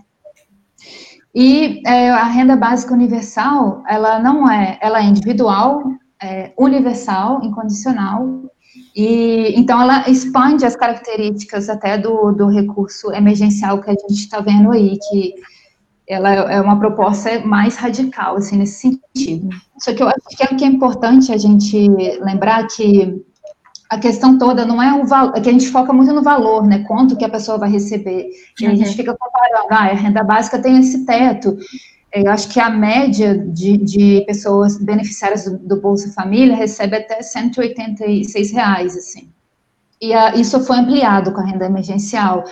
[1.34, 5.82] E é, a renda básica universal, ela não é, ela é individual,
[6.20, 8.42] é universal, incondicional,
[8.96, 14.40] e então ela expande as características até do, do recurso emergencial que a gente está
[14.40, 15.34] vendo aí, que
[16.08, 19.48] ela é uma proposta mais radical, assim, nesse sentido.
[19.78, 21.88] Só que eu acho que é, que é importante a gente
[22.20, 23.22] lembrar que
[23.90, 26.66] a questão toda não é o valor, é que a gente foca muito no valor,
[26.66, 28.30] né, quanto que a pessoa vai receber,
[28.60, 28.72] e uhum.
[28.72, 28.94] a gente uhum.
[28.94, 31.56] fica comparando, ah, a renda básica tem esse teto,
[32.12, 37.22] eu acho que a média de, de pessoas beneficiárias do, do, Bolsa Família recebe até
[37.22, 39.30] 186 reais, assim,
[40.00, 42.44] e a, isso foi ampliado com a renda emergencial,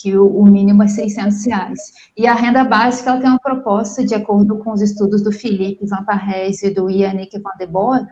[0.00, 1.80] que o, mínimo é 600 reais.
[2.16, 5.86] E a renda básica, ela tem uma proposta, de acordo com os estudos do Felipe
[5.86, 8.08] Van Parres e do Yannick Van de Bort,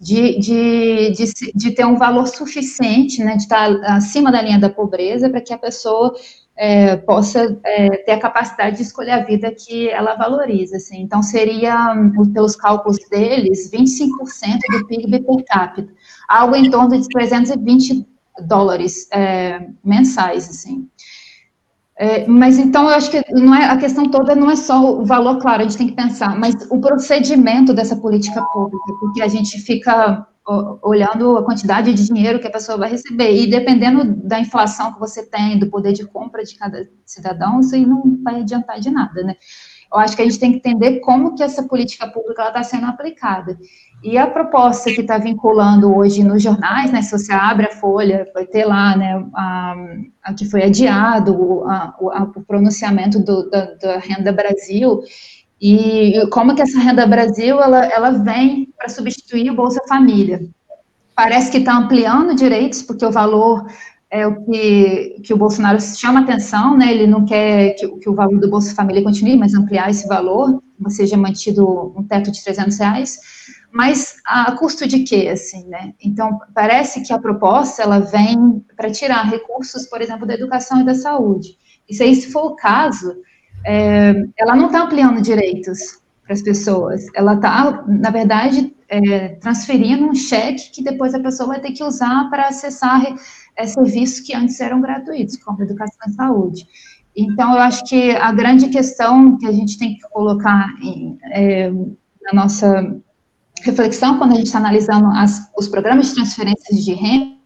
[0.00, 4.68] de, de, de, de, ter um valor suficiente, né, de estar acima da linha da
[4.68, 6.12] pobreza, para que a pessoa
[6.56, 10.76] é, possa é, ter a capacidade de escolher a vida que ela valoriza.
[10.76, 11.00] Assim.
[11.02, 11.94] Então, seria,
[12.34, 15.88] pelos cálculos deles, 25% do PIB per capita,
[16.28, 18.04] algo em torno de 320
[18.46, 20.88] dólares é, mensais, assim.
[22.00, 25.04] É, mas então eu acho que não é, a questão toda não é só o
[25.04, 29.26] valor, claro, a gente tem que pensar, mas o procedimento dessa política pública, porque a
[29.26, 30.24] gente fica
[30.82, 35.00] olhando a quantidade de dinheiro que a pessoa vai receber, e dependendo da inflação que
[35.00, 38.90] você tem, do poder de compra de cada cidadão, isso aí não vai adiantar de
[38.90, 39.34] nada, né?
[39.92, 42.86] Eu acho que a gente tem que entender como que essa política pública está sendo
[42.86, 43.58] aplicada.
[44.02, 48.28] E a proposta que está vinculando hoje nos jornais, né, se você abre a folha,
[48.32, 49.74] vai ter lá, né, a,
[50.22, 55.02] a que foi adiado, a, a, o pronunciamento do, da, da, Renda Brasil,
[55.60, 60.48] e como que essa Renda Brasil, ela, ela vem para substituir o Bolsa Família.
[61.16, 63.66] Parece que está ampliando direitos, porque o valor
[64.08, 68.14] é o que, que o Bolsonaro chama atenção, né, ele não quer que, que o
[68.14, 72.78] valor do Bolsa Família continue, mas ampliar esse valor, seja mantido um teto de 300
[72.78, 73.18] reais,
[73.70, 75.92] mas a custo de quê, assim, né?
[76.02, 80.84] Então, parece que a proposta, ela vem para tirar recursos, por exemplo, da educação e
[80.84, 81.58] da saúde.
[81.88, 83.16] E se esse for o caso,
[83.64, 90.06] é, ela não está ampliando direitos para as pessoas, ela está, na verdade, é, transferindo
[90.06, 93.02] um cheque que depois a pessoa vai ter que usar para acessar
[93.56, 96.66] é, serviços que antes eram gratuitos, como educação e saúde.
[97.14, 101.70] Então, eu acho que a grande questão que a gente tem que colocar em, é,
[102.22, 102.96] na nossa
[103.62, 107.38] reflexão quando a gente está analisando as, os programas de transferências de renda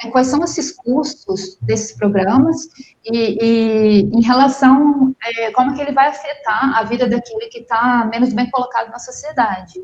[0.00, 2.56] é quais são esses custos desses programas
[3.04, 8.08] e, e em relação é, como que ele vai afetar a vida daquele que está
[8.10, 9.74] menos bem colocado na sociedade.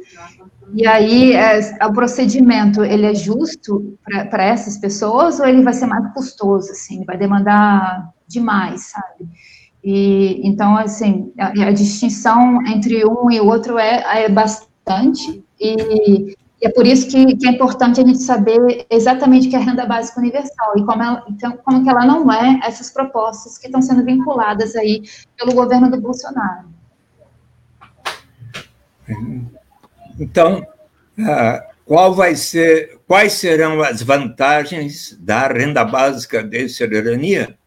[0.73, 3.99] E aí, é, o procedimento, ele é justo
[4.31, 9.29] para essas pessoas ou ele vai ser mais custoso, assim, vai demandar demais, sabe?
[9.83, 16.67] E, então, assim, a, a distinção entre um e outro é, é bastante, e, e
[16.67, 19.63] é por isso que, que, é importante a gente saber exatamente o que é a
[19.63, 23.67] renda básica universal e como, ela, então, como que ela não é essas propostas que
[23.67, 25.03] estão sendo vinculadas aí
[25.37, 26.69] pelo governo do Bolsonaro.
[30.19, 30.67] Então,
[31.19, 37.59] ah, qual vai ser, quais serão as vantagens da renda básica de cidadania?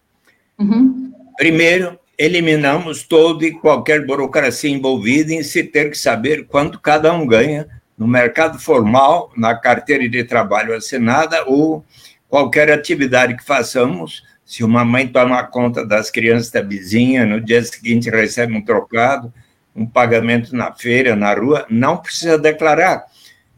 [0.57, 1.13] Uhum.
[1.37, 7.27] Primeiro, eliminamos toda e qualquer burocracia envolvida em se ter que saber quanto cada um
[7.27, 11.83] ganha no mercado formal, na carteira de trabalho assinada ou
[12.29, 14.23] qualquer atividade que façamos.
[14.45, 19.33] Se uma mãe toma conta das crianças da vizinha, no dia seguinte recebe um trocado,
[19.75, 23.05] um pagamento na feira, na rua, não precisa declarar.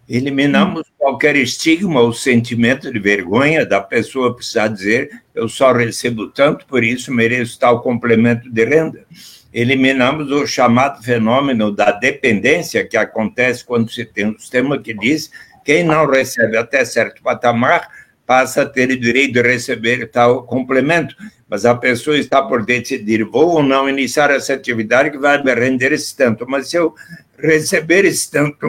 [0.08, 6.66] Eliminamos qualquer estigma ou sentimento de vergonha da pessoa precisar dizer eu só recebo tanto,
[6.66, 9.06] por isso mereço tal complemento de renda
[9.54, 15.32] eliminamos o chamado fenômeno da dependência que acontece quando se tem um sistema que diz
[15.66, 17.90] quem não recebe até certo patamar
[18.26, 21.16] passa a ter o direito de receber tal complemento,
[21.50, 25.52] mas a pessoa está por decidir vou ou não iniciar essa atividade que vai me
[25.56, 26.94] render esse tanto, mas se eu
[27.40, 28.68] receber esse tanto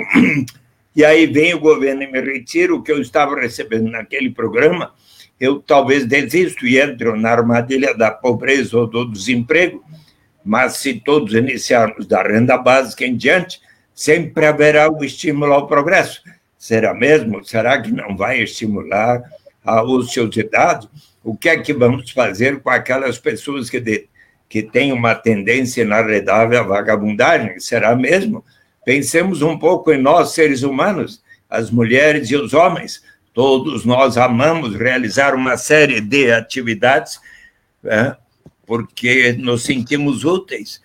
[0.96, 4.94] e aí vem o governo e me retira o que eu estava recebendo naquele programa,
[5.38, 9.84] eu talvez desisto e entro na armadilha da pobreza ou do desemprego,
[10.44, 13.60] mas se todos iniciarmos da renda básica em diante,
[13.94, 16.22] sempre haverá o estímulo ao progresso.
[16.58, 17.44] Será mesmo?
[17.44, 19.22] Será que não vai estimular
[19.64, 20.88] a ociosidade?
[21.22, 24.08] O que é que vamos fazer com aquelas pessoas que, de,
[24.48, 27.58] que têm uma tendência inarredável à vagabundagem?
[27.60, 28.44] Será mesmo?
[28.84, 33.02] Pensemos um pouco em nós, seres humanos, as mulheres e os homens.
[33.34, 37.20] Todos nós amamos realizar uma série de atividades
[37.84, 38.16] é,
[38.70, 40.80] porque nos sentimos úteis.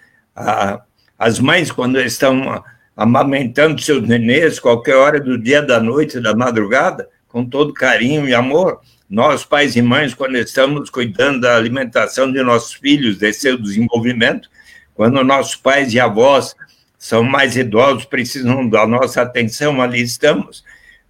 [1.19, 2.63] As mães, quando estão
[2.97, 8.33] amamentando seus nenês, qualquer hora do dia, da noite, da madrugada, com todo carinho e
[8.33, 8.81] amor.
[9.07, 14.49] Nós, pais e mães, quando estamos cuidando da alimentação de nossos filhos, de seu desenvolvimento,
[14.95, 16.55] quando nossos pais e avós
[16.97, 20.63] são mais idosos, precisam da nossa atenção, ali estamos.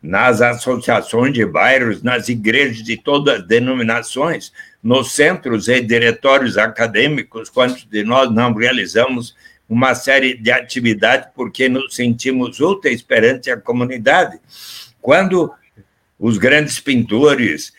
[0.05, 4.51] Nas associações de bairros, nas igrejas de todas as denominações,
[4.83, 9.35] nos centros e diretórios acadêmicos, quantos de nós não realizamos
[9.67, 14.39] uma série de atividades porque nos sentimos úteis perante a comunidade.
[15.01, 15.51] Quando
[16.19, 17.73] os grandes pintores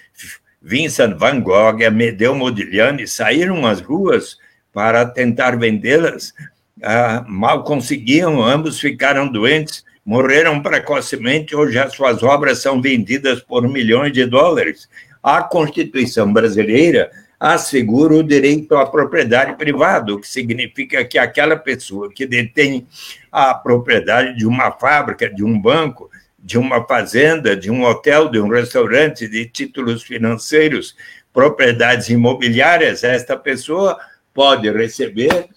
[0.60, 4.36] Vincent van Gogh Amedeo Modigliani saíram às ruas
[4.72, 6.34] para tentar vendê-las.
[6.82, 11.56] Ah, mal conseguiam, ambos ficaram doentes, morreram precocemente.
[11.56, 14.88] Hoje as suas obras são vendidas por milhões de dólares.
[15.20, 22.10] A Constituição brasileira assegura o direito à propriedade privada, o que significa que aquela pessoa
[22.10, 22.86] que detém
[23.30, 28.38] a propriedade de uma fábrica, de um banco, de uma fazenda, de um hotel, de
[28.38, 30.96] um restaurante, de títulos financeiros,
[31.32, 33.98] propriedades imobiliárias, esta pessoa
[34.32, 35.48] pode receber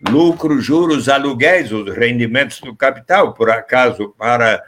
[0.00, 4.62] lucros, juros, aluguéis, os rendimentos do capital, por acaso, para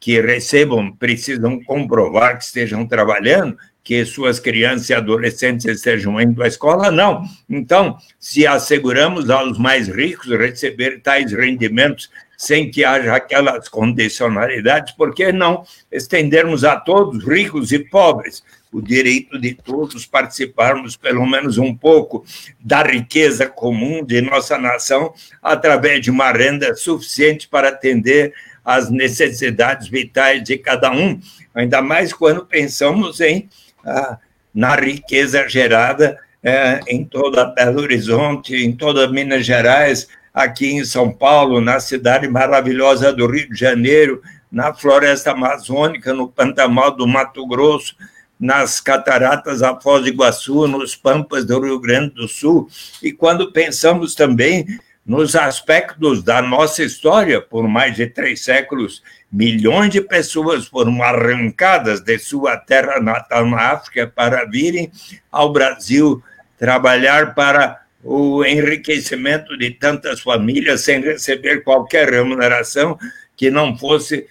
[0.00, 6.46] que recebam, precisam comprovar que estejam trabalhando, que suas crianças e adolescentes estejam indo à
[6.46, 7.24] escola, não.
[7.48, 15.14] Então, se asseguramos aos mais ricos receber tais rendimentos sem que haja aquelas condicionalidades, por
[15.14, 18.42] que não estendermos a todos, ricos e pobres,
[18.72, 22.24] o direito de todos participarmos pelo menos um pouco
[22.58, 25.12] da riqueza comum de nossa nação
[25.42, 28.32] através de uma renda suficiente para atender
[28.64, 31.20] às necessidades vitais de cada um,
[31.54, 33.48] ainda mais quando pensamos em
[33.84, 34.18] ah,
[34.54, 41.12] na riqueza gerada eh, em toda Belo Horizonte, em toda Minas Gerais, aqui em São
[41.12, 47.46] Paulo, na cidade maravilhosa do Rio de Janeiro, na floresta amazônica, no Pantanal do Mato
[47.46, 47.96] Grosso,
[48.42, 52.68] nas cataratas da Foz do Iguaçu, nos pampas do Rio Grande do Sul.
[53.00, 54.66] E quando pensamos também
[55.06, 59.00] nos aspectos da nossa história, por mais de três séculos,
[59.32, 64.90] milhões de pessoas foram arrancadas de sua terra natal na África para virem
[65.30, 66.20] ao Brasil
[66.58, 72.98] trabalhar para o enriquecimento de tantas famílias sem receber qualquer remuneração
[73.36, 74.26] que não fosse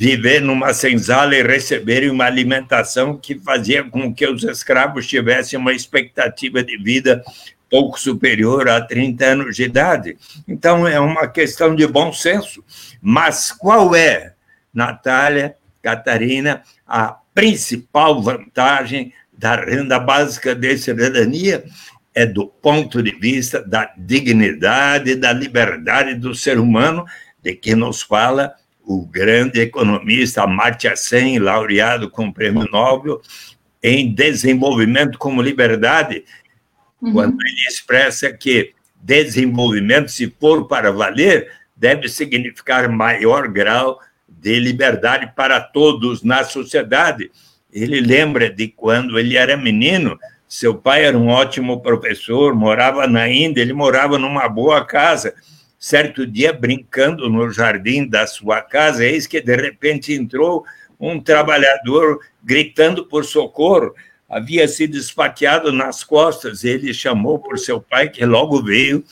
[0.00, 5.72] viver numa senzala e receberem uma alimentação que fazia com que os escravos tivessem uma
[5.72, 7.20] expectativa de vida
[7.68, 10.16] pouco superior a 30 anos de idade.
[10.46, 12.62] Então, é uma questão de bom senso.
[13.02, 14.34] Mas qual é,
[14.72, 21.64] Natália, Catarina, a principal vantagem da renda básica de cidadania?
[22.14, 27.04] É do ponto de vista da dignidade, da liberdade do ser humano,
[27.42, 28.54] de que nos fala
[28.88, 33.20] o grande economista Amartya Sen, laureado com o Prêmio Nobel
[33.82, 36.24] em Desenvolvimento como Liberdade,
[37.02, 37.12] uhum.
[37.12, 45.34] quando ele expressa que desenvolvimento, se for para valer, deve significar maior grau de liberdade
[45.36, 47.30] para todos na sociedade.
[47.70, 50.18] Ele lembra de quando ele era menino,
[50.48, 55.34] seu pai era um ótimo professor, morava na Índia, ele morava numa boa casa.
[55.78, 60.64] Certo dia, brincando no jardim da sua casa, eis que de repente entrou
[60.98, 63.94] um trabalhador gritando por socorro
[64.28, 66.62] havia sido esfaqueado nas costas.
[66.64, 69.02] Ele chamou por seu pai, que logo veio,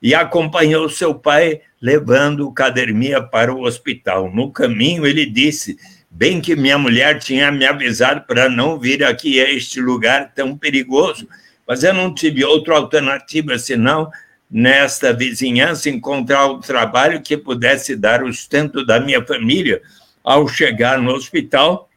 [0.00, 4.30] e acompanhou seu pai levando o Cadermia para o hospital.
[4.32, 5.76] No caminho, ele disse:
[6.10, 10.56] Bem que minha mulher tinha me avisado para não vir aqui a este lugar tão
[10.56, 11.28] perigoso,
[11.66, 14.10] mas eu não tive outra alternativa senão
[14.52, 19.80] nesta vizinhança encontrar o um trabalho que pudesse dar o sustento da minha família.
[20.22, 21.88] Ao chegar no hospital,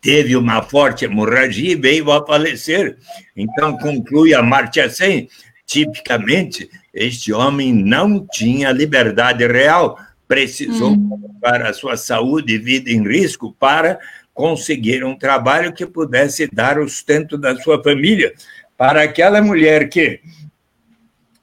[0.00, 2.96] teve uma forte hemorragia e veio a falecer.
[3.36, 5.28] Então, conclui a Martia Sen,
[5.66, 11.08] tipicamente, este homem não tinha liberdade real, precisou hum.
[11.08, 14.00] colocar a sua saúde e vida em risco para
[14.32, 18.32] conseguir um trabalho que pudesse dar o sustento da sua família.
[18.76, 20.20] Para aquela mulher que,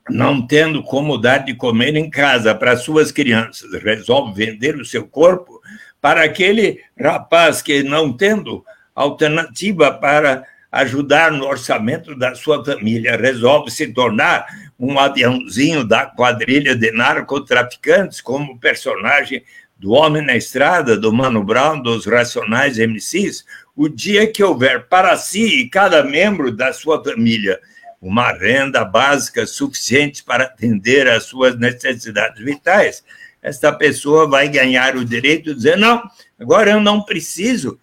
[0.10, 5.08] não tendo como dar de comer em casa para suas crianças, resolve vender o seu
[5.08, 5.62] corpo,
[5.99, 13.72] para aquele rapaz que, não tendo alternativa para ajudar no orçamento da sua família, resolve
[13.72, 14.45] se tornar
[14.78, 19.43] um aviãozinho da quadrilha de narcotraficantes, como personagem
[19.78, 23.45] do Homem na Estrada, do Mano Brown, dos Racionais MCs,
[23.76, 27.60] o dia que houver para si e cada membro da sua família
[28.08, 33.03] uma renda básica suficiente para atender às suas necessidades vitais,
[33.41, 36.03] esta pessoa vai ganhar o direito de dizer: não,
[36.39, 37.80] agora eu não preciso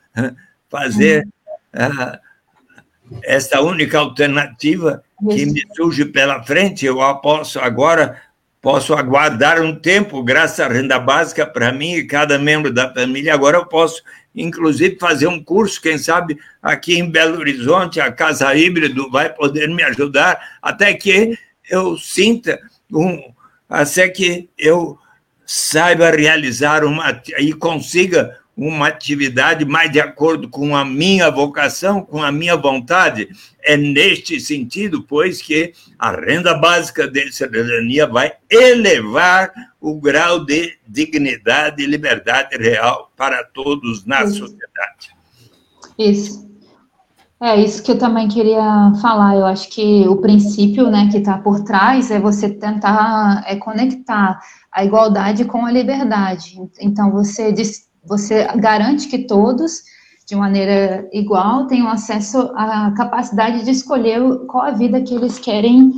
[0.70, 1.26] fazer
[1.74, 2.18] uh,
[3.24, 8.20] esta única alternativa que me surge pela frente, eu posso agora
[8.62, 13.34] posso aguardar um tempo, graças à renda básica para mim e cada membro da família.
[13.34, 14.00] Agora eu posso,
[14.32, 19.68] inclusive, fazer um curso, quem sabe, aqui em Belo Horizonte, a Casa Híbrido vai poder
[19.68, 21.36] me ajudar, até que
[21.68, 22.60] eu sinta
[22.90, 23.32] um.
[23.68, 24.96] Até que eu
[25.44, 32.22] saiba realizar uma e consiga uma atividade mais de acordo com a minha vocação, com
[32.22, 33.28] a minha vontade.
[33.62, 40.78] É neste sentido, pois, que a renda básica de cidadania vai elevar o grau de
[40.86, 44.38] dignidade e liberdade real para todos na Isso.
[44.38, 45.16] sociedade.
[45.98, 46.52] Isso.
[47.40, 49.34] É isso que eu também queria falar.
[49.34, 54.38] Eu acho que o princípio, né, que está por trás é você tentar é, conectar
[54.70, 56.56] a igualdade com a liberdade.
[56.80, 57.50] Então você
[58.04, 59.82] você garante que todos,
[60.26, 65.92] de maneira igual, tenham acesso à capacidade de escolher qual a vida que eles querem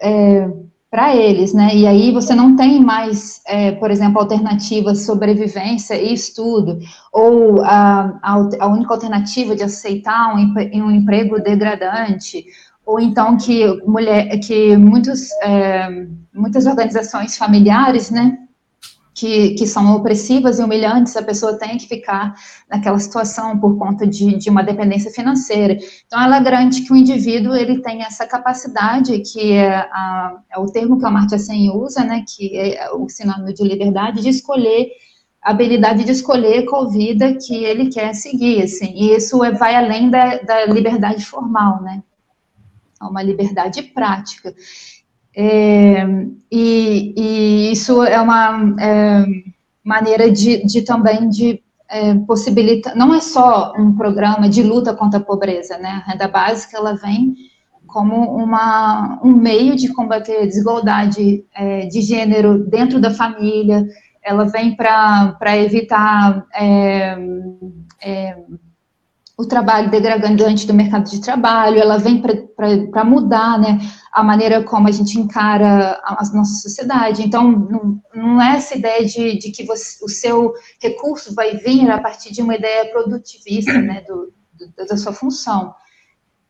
[0.00, 0.48] é,
[0.90, 1.74] para eles, né?
[1.74, 6.80] E aí você não tem mais, é, por exemplo, alternativas sobrevivência e estudo,
[7.12, 12.44] ou a, a, a única alternativa de aceitar um, um, emprego degradante,
[12.84, 18.36] ou então que mulher, que muitos, é, muitas organizações familiares, né?
[19.20, 22.34] Que, que são opressivas e humilhantes, a pessoa tem que ficar
[22.70, 25.76] naquela situação por conta de, de uma dependência financeira.
[26.06, 30.66] Então, ela garante que o indivíduo ele tem essa capacidade, que é, a, é o
[30.66, 34.88] termo que a Amartya Sen usa, né, que é o sinônimo de liberdade, de escolher
[35.42, 39.74] a habilidade de escolher qual vida que ele quer seguir, assim, e isso é, vai
[39.74, 42.02] além da, da liberdade formal, né,
[43.00, 44.54] é uma liberdade prática.
[45.36, 46.04] É,
[46.50, 49.24] e, e, isso é uma é,
[49.84, 55.18] maneira de, de, também de é, possibilitar, não é só um programa de luta contra
[55.18, 56.02] a pobreza, né?
[56.04, 57.34] A renda básica ela vem
[57.86, 63.84] como uma, um meio de combater a desigualdade é, de gênero dentro da família,
[64.22, 67.18] ela vem para evitar é,
[68.00, 68.38] é,
[69.40, 72.22] o trabalho degradante do mercado de trabalho, ela vem
[72.90, 73.78] para mudar né,
[74.12, 77.22] a maneira como a gente encara a, a nossa sociedade.
[77.22, 81.90] Então, não, não, é essa ideia de, de que você, o seu recurso vai vir
[81.90, 85.74] a partir de uma ideia produtivista né, do, do, da sua função.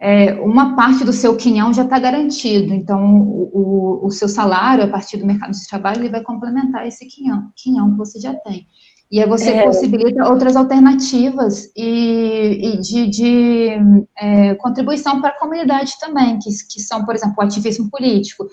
[0.00, 4.82] É, uma parte do seu quinhão já está garantido, então o, o, o, seu salário,
[4.82, 8.34] a partir do mercado de trabalho, ele vai complementar esse quinhão, quinhão que você já
[8.34, 8.66] tem.
[9.10, 9.64] E aí você é.
[9.64, 13.68] possibilita outras alternativas e, e de, de
[14.16, 18.46] é, contribuição para a comunidade também, que, que são, por exemplo, o ativismo político,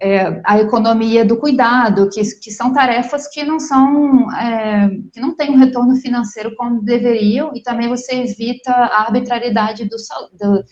[0.00, 5.34] é, a economia do cuidado, que, que são tarefas que não são, é, que não
[5.34, 9.96] têm um retorno financeiro como deveriam, e também você evita a arbitrariedade do,
[10.38, 10.64] do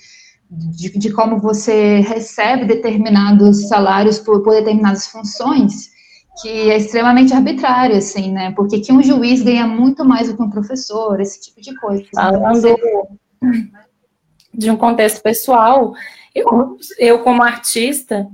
[0.49, 5.94] de, de, como você recebe determinados salários por, por determinadas funções,
[6.41, 8.53] que é extremamente arbitrário, assim, né?
[8.57, 12.05] Porque que um juiz ganha muito mais do que um professor, esse tipo de coisa.
[12.13, 12.77] Falando
[14.53, 15.95] de um contexto pessoal,
[16.35, 18.29] eu, eu como artista,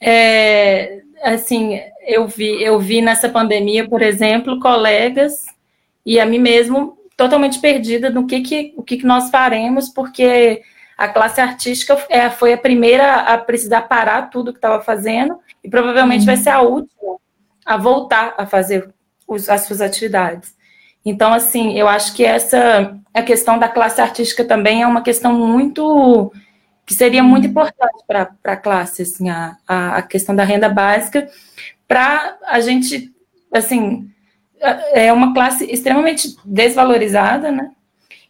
[0.00, 5.46] é, assim, eu vi, eu vi nessa pandemia, por exemplo, colegas
[6.04, 10.62] e a mim mesmo totalmente perdida no que, que o que, que nós faremos, porque
[10.96, 15.68] a classe artística é, foi a primeira a precisar parar tudo que estava fazendo e
[15.68, 16.26] provavelmente uhum.
[16.26, 17.16] vai ser a última
[17.64, 18.92] a voltar a fazer
[19.26, 20.54] os, as suas atividades.
[21.04, 25.32] Então, assim, eu acho que essa a questão da classe artística também é uma questão
[25.34, 26.32] muito
[26.86, 31.30] que seria muito importante para a classe, assim, a, a, questão da renda básica,
[31.88, 33.10] para a gente,
[33.50, 34.10] assim,
[34.92, 37.70] é uma classe extremamente desvalorizada, né?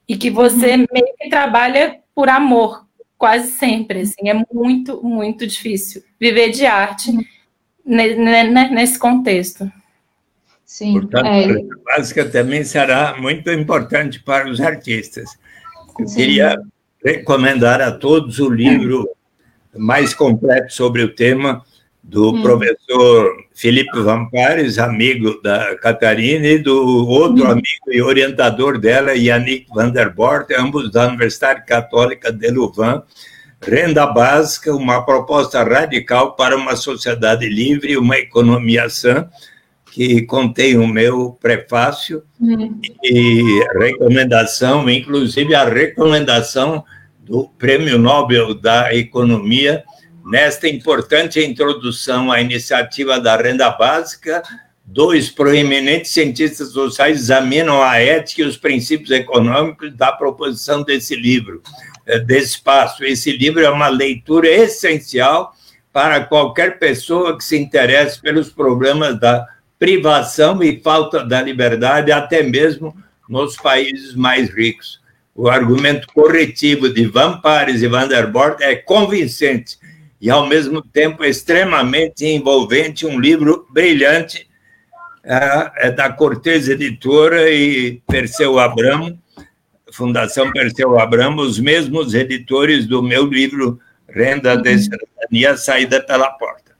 [0.06, 0.86] E que você uhum.
[0.92, 2.86] meio que trabalha por amor,
[3.18, 7.10] quase sempre, assim, é muito, muito difícil viver de arte.
[7.10, 7.33] Uhum
[7.84, 9.70] nesse contexto.
[10.64, 10.92] Sim.
[10.92, 11.50] Portanto, é...
[11.50, 15.30] a básica também será muito importante para os artistas.
[15.98, 16.16] Eu Sim.
[16.16, 16.56] queria
[17.04, 19.08] recomendar a todos o livro
[19.76, 21.62] mais completo sobre o tema
[22.02, 22.42] do hum.
[22.42, 27.52] professor Felipe Vampares, amigo da Catarina, e do outro hum.
[27.52, 33.00] amigo e orientador dela, Yannick van der Bort, ambos da Universidade Católica de Louvain,
[33.66, 39.28] Renda básica, uma proposta radical para uma sociedade livre e uma economia sã,
[39.90, 42.80] que contém o meu prefácio uhum.
[43.02, 46.84] e recomendação, inclusive a recomendação
[47.20, 49.84] do Prêmio Nobel da Economia,
[50.26, 54.42] nesta importante introdução à iniciativa da renda básica,
[54.84, 61.62] dois proeminentes cientistas sociais examinam a ética e os princípios econômicos da proposição desse livro.
[62.06, 63.04] Eh, desse espaço.
[63.04, 65.54] Esse livro é uma leitura essencial
[65.92, 69.46] para qualquer pessoa que se interesse pelos problemas da
[69.78, 72.94] privação e falta da liberdade, até mesmo
[73.28, 75.00] nos países mais ricos.
[75.34, 79.78] O argumento corretivo de Van Pares e Van der Bort é convincente
[80.20, 84.48] e, ao mesmo tempo, extremamente envolvente, um livro brilhante
[85.24, 89.18] é, é da Cortez Editora e Perseu Abramo,
[89.94, 93.78] Fundação Perseu Abramo, os mesmos editores do meu livro
[94.08, 94.78] Renda de uhum.
[94.78, 96.72] Cidadania, Saída pela Porta.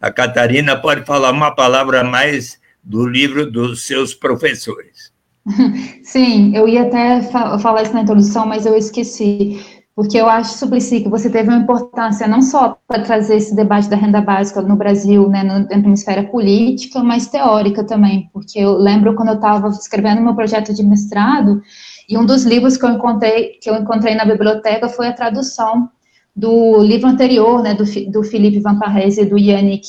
[0.00, 5.12] A Catarina pode falar uma palavra mais do livro dos seus professores.
[6.02, 9.60] Sim, eu ia até falar isso na introdução, mas eu esqueci
[9.96, 13.88] porque eu acho, Suplicy, que você teve uma importância não só para trazer esse debate
[13.88, 18.76] da renda básica no Brasil, né, no, da esfera política, mas teórica também, porque eu
[18.76, 21.62] lembro quando eu estava escrevendo meu projeto de mestrado,
[22.08, 25.90] e um dos livros que eu encontrei, que eu encontrei na biblioteca foi a tradução
[26.34, 29.86] do livro anterior, né, do, do Felipe Van Parrese e do Yannick,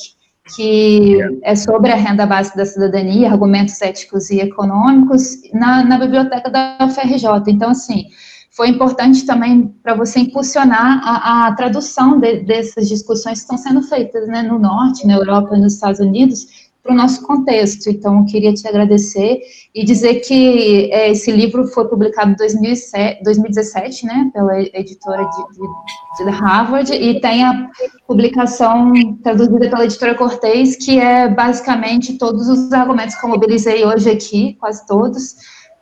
[0.56, 6.50] que é sobre a renda básica da cidadania, argumentos éticos e econômicos, na, na biblioteca
[6.50, 7.52] da UFRJ.
[7.52, 8.06] Então, assim,
[8.50, 13.82] foi importante também para você impulsionar a, a tradução de, dessas discussões que estão sendo
[13.82, 17.90] feitas né, no Norte, na Europa e nos Estados Unidos, para o nosso contexto.
[17.90, 19.42] Então, eu queria te agradecer
[19.74, 25.58] e dizer que é, esse livro foi publicado em 2007, 2017, né, pela editora de,
[25.58, 27.68] de, de, Harvard, e tem a
[28.06, 34.10] publicação traduzida pela editora Cortez, que é basicamente todos os argumentos que eu mobilizei hoje
[34.10, 35.36] aqui, quase todos,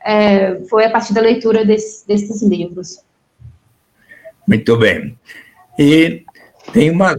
[0.04, 2.98] é, foi a partir da leitura desse, desses livros.
[4.46, 5.16] Muito bem.
[5.78, 6.24] E
[6.72, 7.14] tem uma,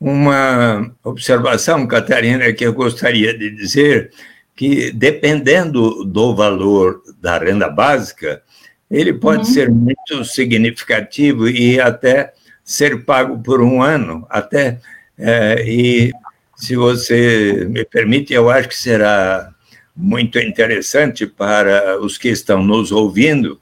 [0.00, 4.12] uma observação, Catarina, que eu gostaria de dizer,
[4.54, 8.42] que dependendo do valor da renda básica,
[8.90, 9.54] ele pode uhum.
[9.54, 12.32] ser muito significativo e até
[12.64, 14.78] ser pago por um ano, até,
[15.18, 16.12] é, e
[16.56, 19.50] se você me permite, eu acho que será
[19.96, 23.60] muito interessante para os que estão nos ouvindo,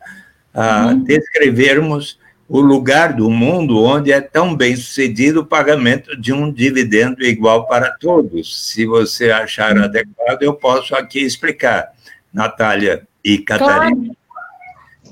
[0.53, 1.05] a uhum.
[1.05, 2.18] descrevermos
[2.49, 7.66] o lugar do mundo onde é tão bem sucedido o pagamento de um dividendo igual
[7.66, 8.70] para todos.
[8.70, 11.92] Se você achar adequado, eu posso aqui explicar,
[12.32, 13.97] Natália e Catarina.
[13.97, 14.16] Claro.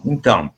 [0.05, 0.51] Então,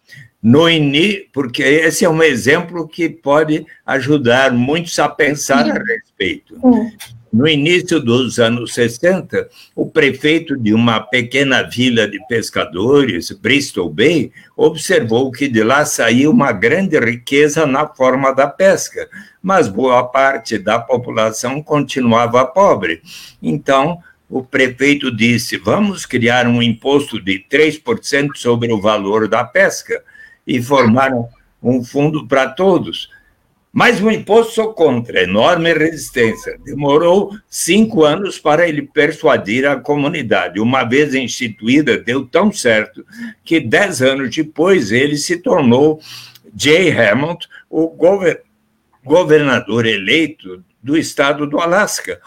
[0.43, 6.59] no início, porque esse é um exemplo que pode ajudar muitos a pensar a respeito.
[6.63, 6.91] Uhum.
[7.37, 14.33] No início dos anos 60, o prefeito de uma pequena vila de pescadores, Bristol Bay,
[14.57, 19.07] observou que de lá saía uma grande riqueza na forma da pesca,
[19.43, 23.03] mas boa parte da população continuava pobre.
[23.43, 23.99] Então,
[24.31, 30.03] o prefeito disse: vamos criar um imposto de 3% sobre o valor da pesca.
[30.47, 31.29] E formaram
[31.63, 33.11] um fundo para todos.
[33.79, 36.59] Mas o imposto sou contra, enorme resistência.
[36.65, 40.59] Demorou cinco anos para ele persuadir a comunidade.
[40.59, 43.05] Uma vez instituída, deu tão certo
[43.45, 46.01] que dez anos depois ele se tornou
[46.57, 47.95] Jay Hammond, o
[49.05, 52.19] governador eleito do estado do Alasca,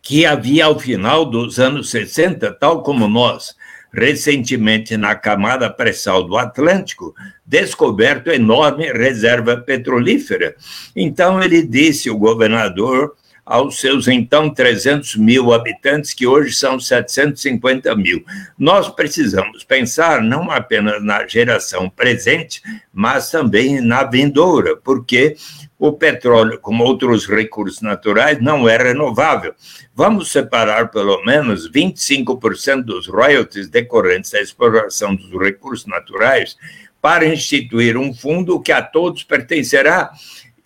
[0.00, 3.55] que havia, ao final dos anos 60, tal como nós,
[3.96, 7.14] recentemente na camada pré-sal do Atlântico,
[7.46, 10.54] descoberto enorme reserva petrolífera.
[10.94, 13.14] Então, ele disse, o governador,
[13.46, 18.24] aos seus então 300 mil habitantes, que hoje são 750 mil.
[18.58, 22.60] Nós precisamos pensar não apenas na geração presente,
[22.92, 25.36] mas também na vindoura, porque
[25.78, 29.54] o petróleo, como outros recursos naturais, não é renovável.
[29.94, 36.56] Vamos separar pelo menos 25% dos royalties decorrentes da exploração dos recursos naturais
[37.00, 40.10] para instituir um fundo que a todos pertencerá.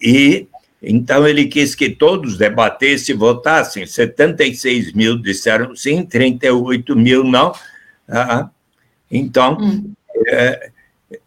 [0.01, 0.47] E
[0.83, 3.85] então ele quis que todos debatessem e votassem.
[3.85, 7.53] 76 mil disseram sim, 38 mil não.
[8.09, 8.49] Ah,
[9.11, 9.93] então, hum.
[10.27, 10.71] é,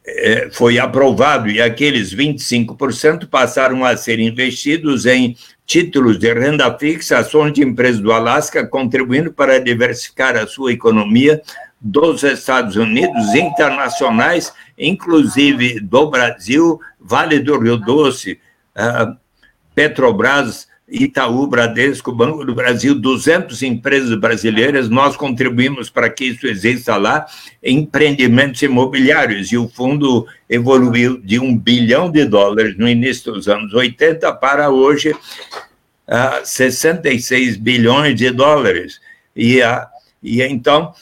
[0.06, 7.18] é, foi aprovado e aqueles 25% passaram a ser investidos em títulos de renda fixa,
[7.18, 11.42] ações de empresas do Alasca, contribuindo para diversificar a sua economia
[11.80, 18.40] dos Estados Unidos, internacionais, inclusive do Brasil, Vale do Rio Doce,
[18.78, 19.18] uh,
[19.76, 26.98] Petrobras, Itaú, Bradesco, Banco do Brasil, 200 empresas brasileiras, nós contribuímos para que isso exista
[26.98, 27.26] lá,
[27.64, 33.74] empreendimentos imobiliários, e o fundo evoluiu de um bilhão de dólares no início dos anos
[33.74, 39.00] 80 para hoje uh, 66 bilhões de dólares.
[39.36, 39.86] E, uh,
[40.22, 40.94] e então,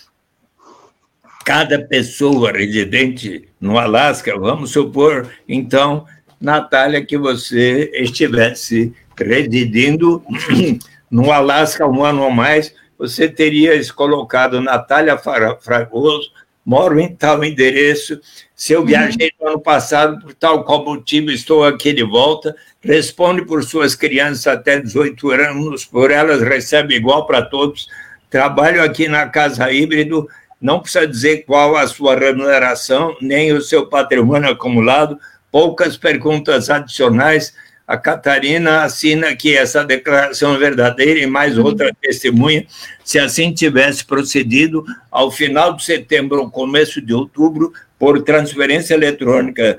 [1.43, 6.05] cada pessoa residente no Alasca, vamos supor, então,
[6.39, 10.23] Natália, que você estivesse residindo
[11.09, 16.31] no Alasca um ano ou mais, você teria colocado Natália Fragoso,
[16.65, 18.19] moro em tal endereço,
[18.55, 18.85] se eu uhum.
[18.85, 23.95] viajei no ano passado por tal qual motivo estou aqui de volta, responde por suas
[23.95, 27.87] crianças até 18 anos, por elas recebe igual para todos,
[28.29, 30.27] trabalho aqui na Casa Híbrido,
[30.61, 35.17] não precisa dizer qual a sua remuneração, nem o seu patrimônio acumulado,
[35.51, 37.53] poucas perguntas adicionais.
[37.91, 41.65] A Catarina assina que essa declaração é verdadeira e mais uhum.
[41.65, 42.65] outra testemunha.
[43.03, 49.77] Se assim tivesse procedido, ao final de setembro ou começo de outubro, por transferência eletrônica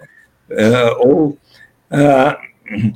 [0.50, 1.38] uh, ou
[1.90, 2.92] uh,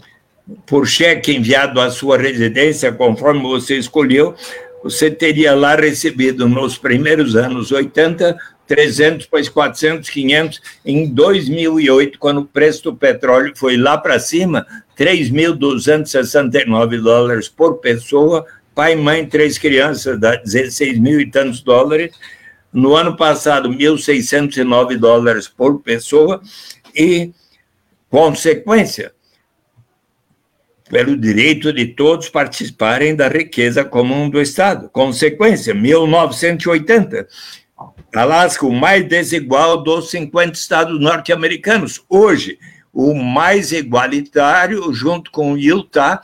[0.66, 4.34] por cheque enviado à sua residência, conforme você escolheu,
[4.82, 8.36] você teria lá recebido nos primeiros anos 80,
[8.66, 10.60] 300, depois 400, 500.
[10.84, 14.66] Em 2008, quando o preço do petróleo foi lá para cima,
[14.98, 18.44] 3.269 dólares por pessoa,
[18.74, 22.12] pai, mãe, três crianças, dá 16 mil e tantos dólares.
[22.72, 26.42] No ano passado, 1.609 dólares por pessoa.
[26.94, 27.32] E,
[28.10, 29.12] consequência,
[30.88, 34.88] pelo direito de todos participarem da riqueza comum do Estado.
[34.90, 37.26] Consequência, 1980.
[38.14, 42.02] Alasca, o mais desigual dos 50 estados norte-americanos.
[42.08, 42.58] Hoje,
[42.92, 46.22] o mais igualitário, junto com o Utah,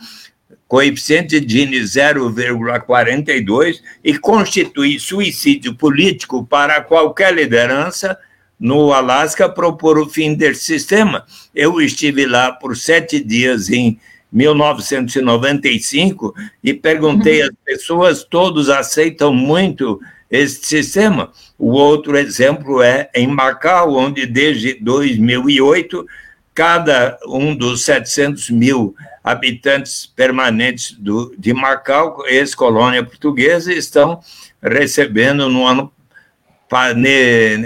[0.67, 8.19] coeficiente de Gini 0,42, e constitui suicídio político para qualquer liderança
[8.59, 11.27] no Alasca propor o fim desse sistema.
[11.55, 14.01] Eu estive lá por sete dias em
[14.33, 16.35] 1995
[16.65, 17.49] e perguntei uhum.
[17.49, 20.01] às pessoas, todos aceitam muito
[20.33, 21.31] este sistema.
[21.59, 26.07] O outro exemplo é em Macau, onde desde 2008,
[26.55, 34.21] cada um dos 700 mil habitantes permanentes do, de Macau, ex-colônia portuguesa, estão
[34.63, 35.93] recebendo no ano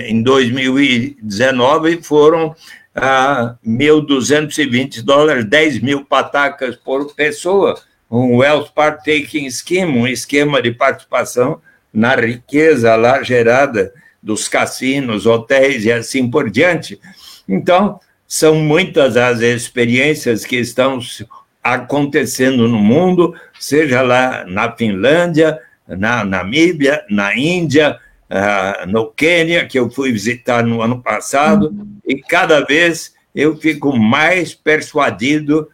[0.09, 2.57] em 2019 foram
[2.93, 10.73] a 1.220 dólares, 10 mil patacas por pessoa, um Wealth Partaking Scheme, um esquema de
[10.73, 11.61] participação
[11.97, 13.91] na riqueza lá gerada
[14.23, 17.01] dos cassinos, hotéis e assim por diante.
[17.49, 20.99] Então, são muitas as experiências que estão
[21.65, 27.99] acontecendo no mundo, seja lá na Finlândia, na Namíbia, na Índia,
[28.31, 31.97] uh, no Quênia, que eu fui visitar no ano passado, uhum.
[32.07, 35.67] e cada vez eu fico mais persuadido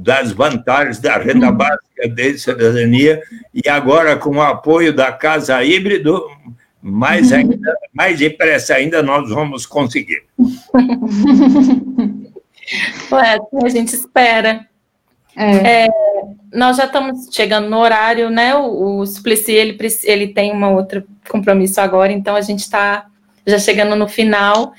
[0.00, 1.56] das vantagens da renda uhum.
[1.56, 3.22] básica de cidadania,
[3.52, 6.24] e agora, com o apoio da Casa Híbrido,
[6.82, 7.38] mais, uhum.
[7.38, 10.22] ainda, mais depressa ainda nós vamos conseguir.
[13.12, 14.66] Ué, a gente espera.
[15.36, 15.84] É.
[15.84, 15.88] É,
[16.52, 18.54] nós já estamos chegando no horário, né?
[18.54, 23.06] O, o Suplicy, ele, ele tem um outro compromisso agora, então a gente está
[23.46, 24.72] já chegando no final.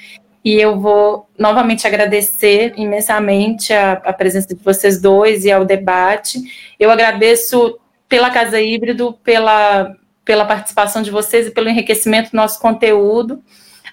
[0.44, 6.42] E eu vou novamente agradecer imensamente a, a, presença de vocês dois e ao debate.
[6.80, 7.80] Eu agradeço
[8.10, 13.44] pela Casa Híbrido, pela, pela participação de vocês e pelo enriquecimento do nosso conteúdo.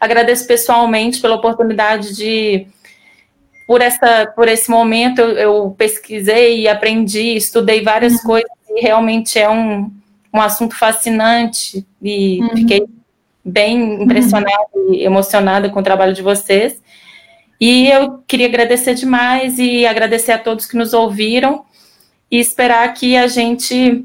[0.01, 2.67] Agradeço pessoalmente pela oportunidade de
[3.67, 8.23] por, essa, por esse momento eu, eu pesquisei e aprendi, estudei várias uhum.
[8.23, 9.93] coisas e realmente é um,
[10.33, 12.57] um assunto fascinante e uhum.
[12.57, 12.87] fiquei
[13.49, 14.95] bem impressionada uhum.
[14.95, 16.83] e emocionada com o trabalho de vocês.
[17.61, 21.65] E eu queria agradecer demais e agradecer a todos que nos ouviram
[22.31, 24.05] e esperar que a gente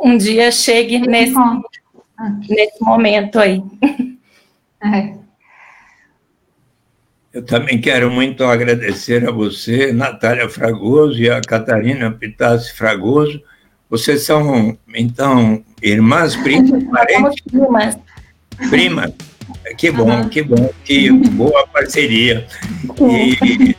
[0.00, 1.34] um dia chegue nesse,
[2.48, 3.62] nesse momento aí.
[4.80, 5.12] É.
[7.32, 13.42] Eu também quero muito agradecer a você, Natália Fragoso e a Catarina Pitassi Fragoso.
[13.90, 17.40] Vocês são, então, irmãs, primas, parentes?
[17.42, 17.98] Primas.
[18.68, 19.12] Primas.
[19.76, 20.28] Que bom, uhum.
[20.28, 22.46] que bom, que boa parceria.
[23.00, 23.76] E,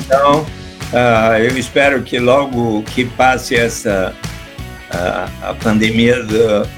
[0.00, 4.14] então, uh, eu espero que logo que passe essa
[4.92, 6.68] uh, a pandemia do,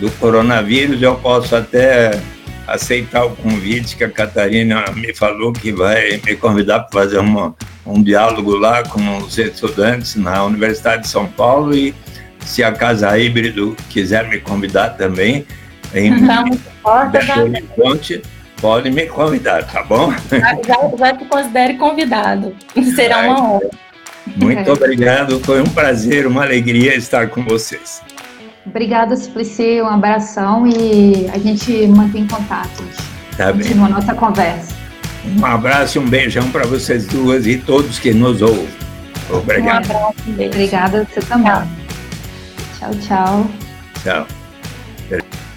[0.00, 2.20] do coronavírus, eu possa até
[2.66, 7.54] aceitar o convite que a Catarina me falou que vai me convidar para fazer uma,
[7.84, 11.94] um diálogo lá com os estudantes na Universidade de São Paulo e
[12.44, 15.46] se a Casa Híbrido quiser me convidar também,
[15.94, 16.58] em Belo
[17.42, 18.22] Horizonte,
[18.60, 20.12] pode me convidar, tá bom?
[20.66, 22.54] Já, já te considere convidado.
[22.94, 23.70] Será uma honra.
[24.36, 28.02] Muito obrigado, foi um prazer, uma alegria estar com vocês.
[28.64, 32.84] Obrigada, Suplicy, um abração e a gente mantém contato.
[33.36, 33.62] Tá bem.
[33.62, 34.74] Continua a nossa conversa.
[35.24, 38.68] Um abraço e um beijão para vocês duas e todos que nos ouvem.
[39.30, 39.90] Obrigado.
[39.90, 40.46] Um abraço, um.
[40.46, 41.52] Obrigada, você também.
[42.78, 43.50] Tchau, tchau.
[44.02, 44.26] Tchau.
[45.08, 45.51] tchau.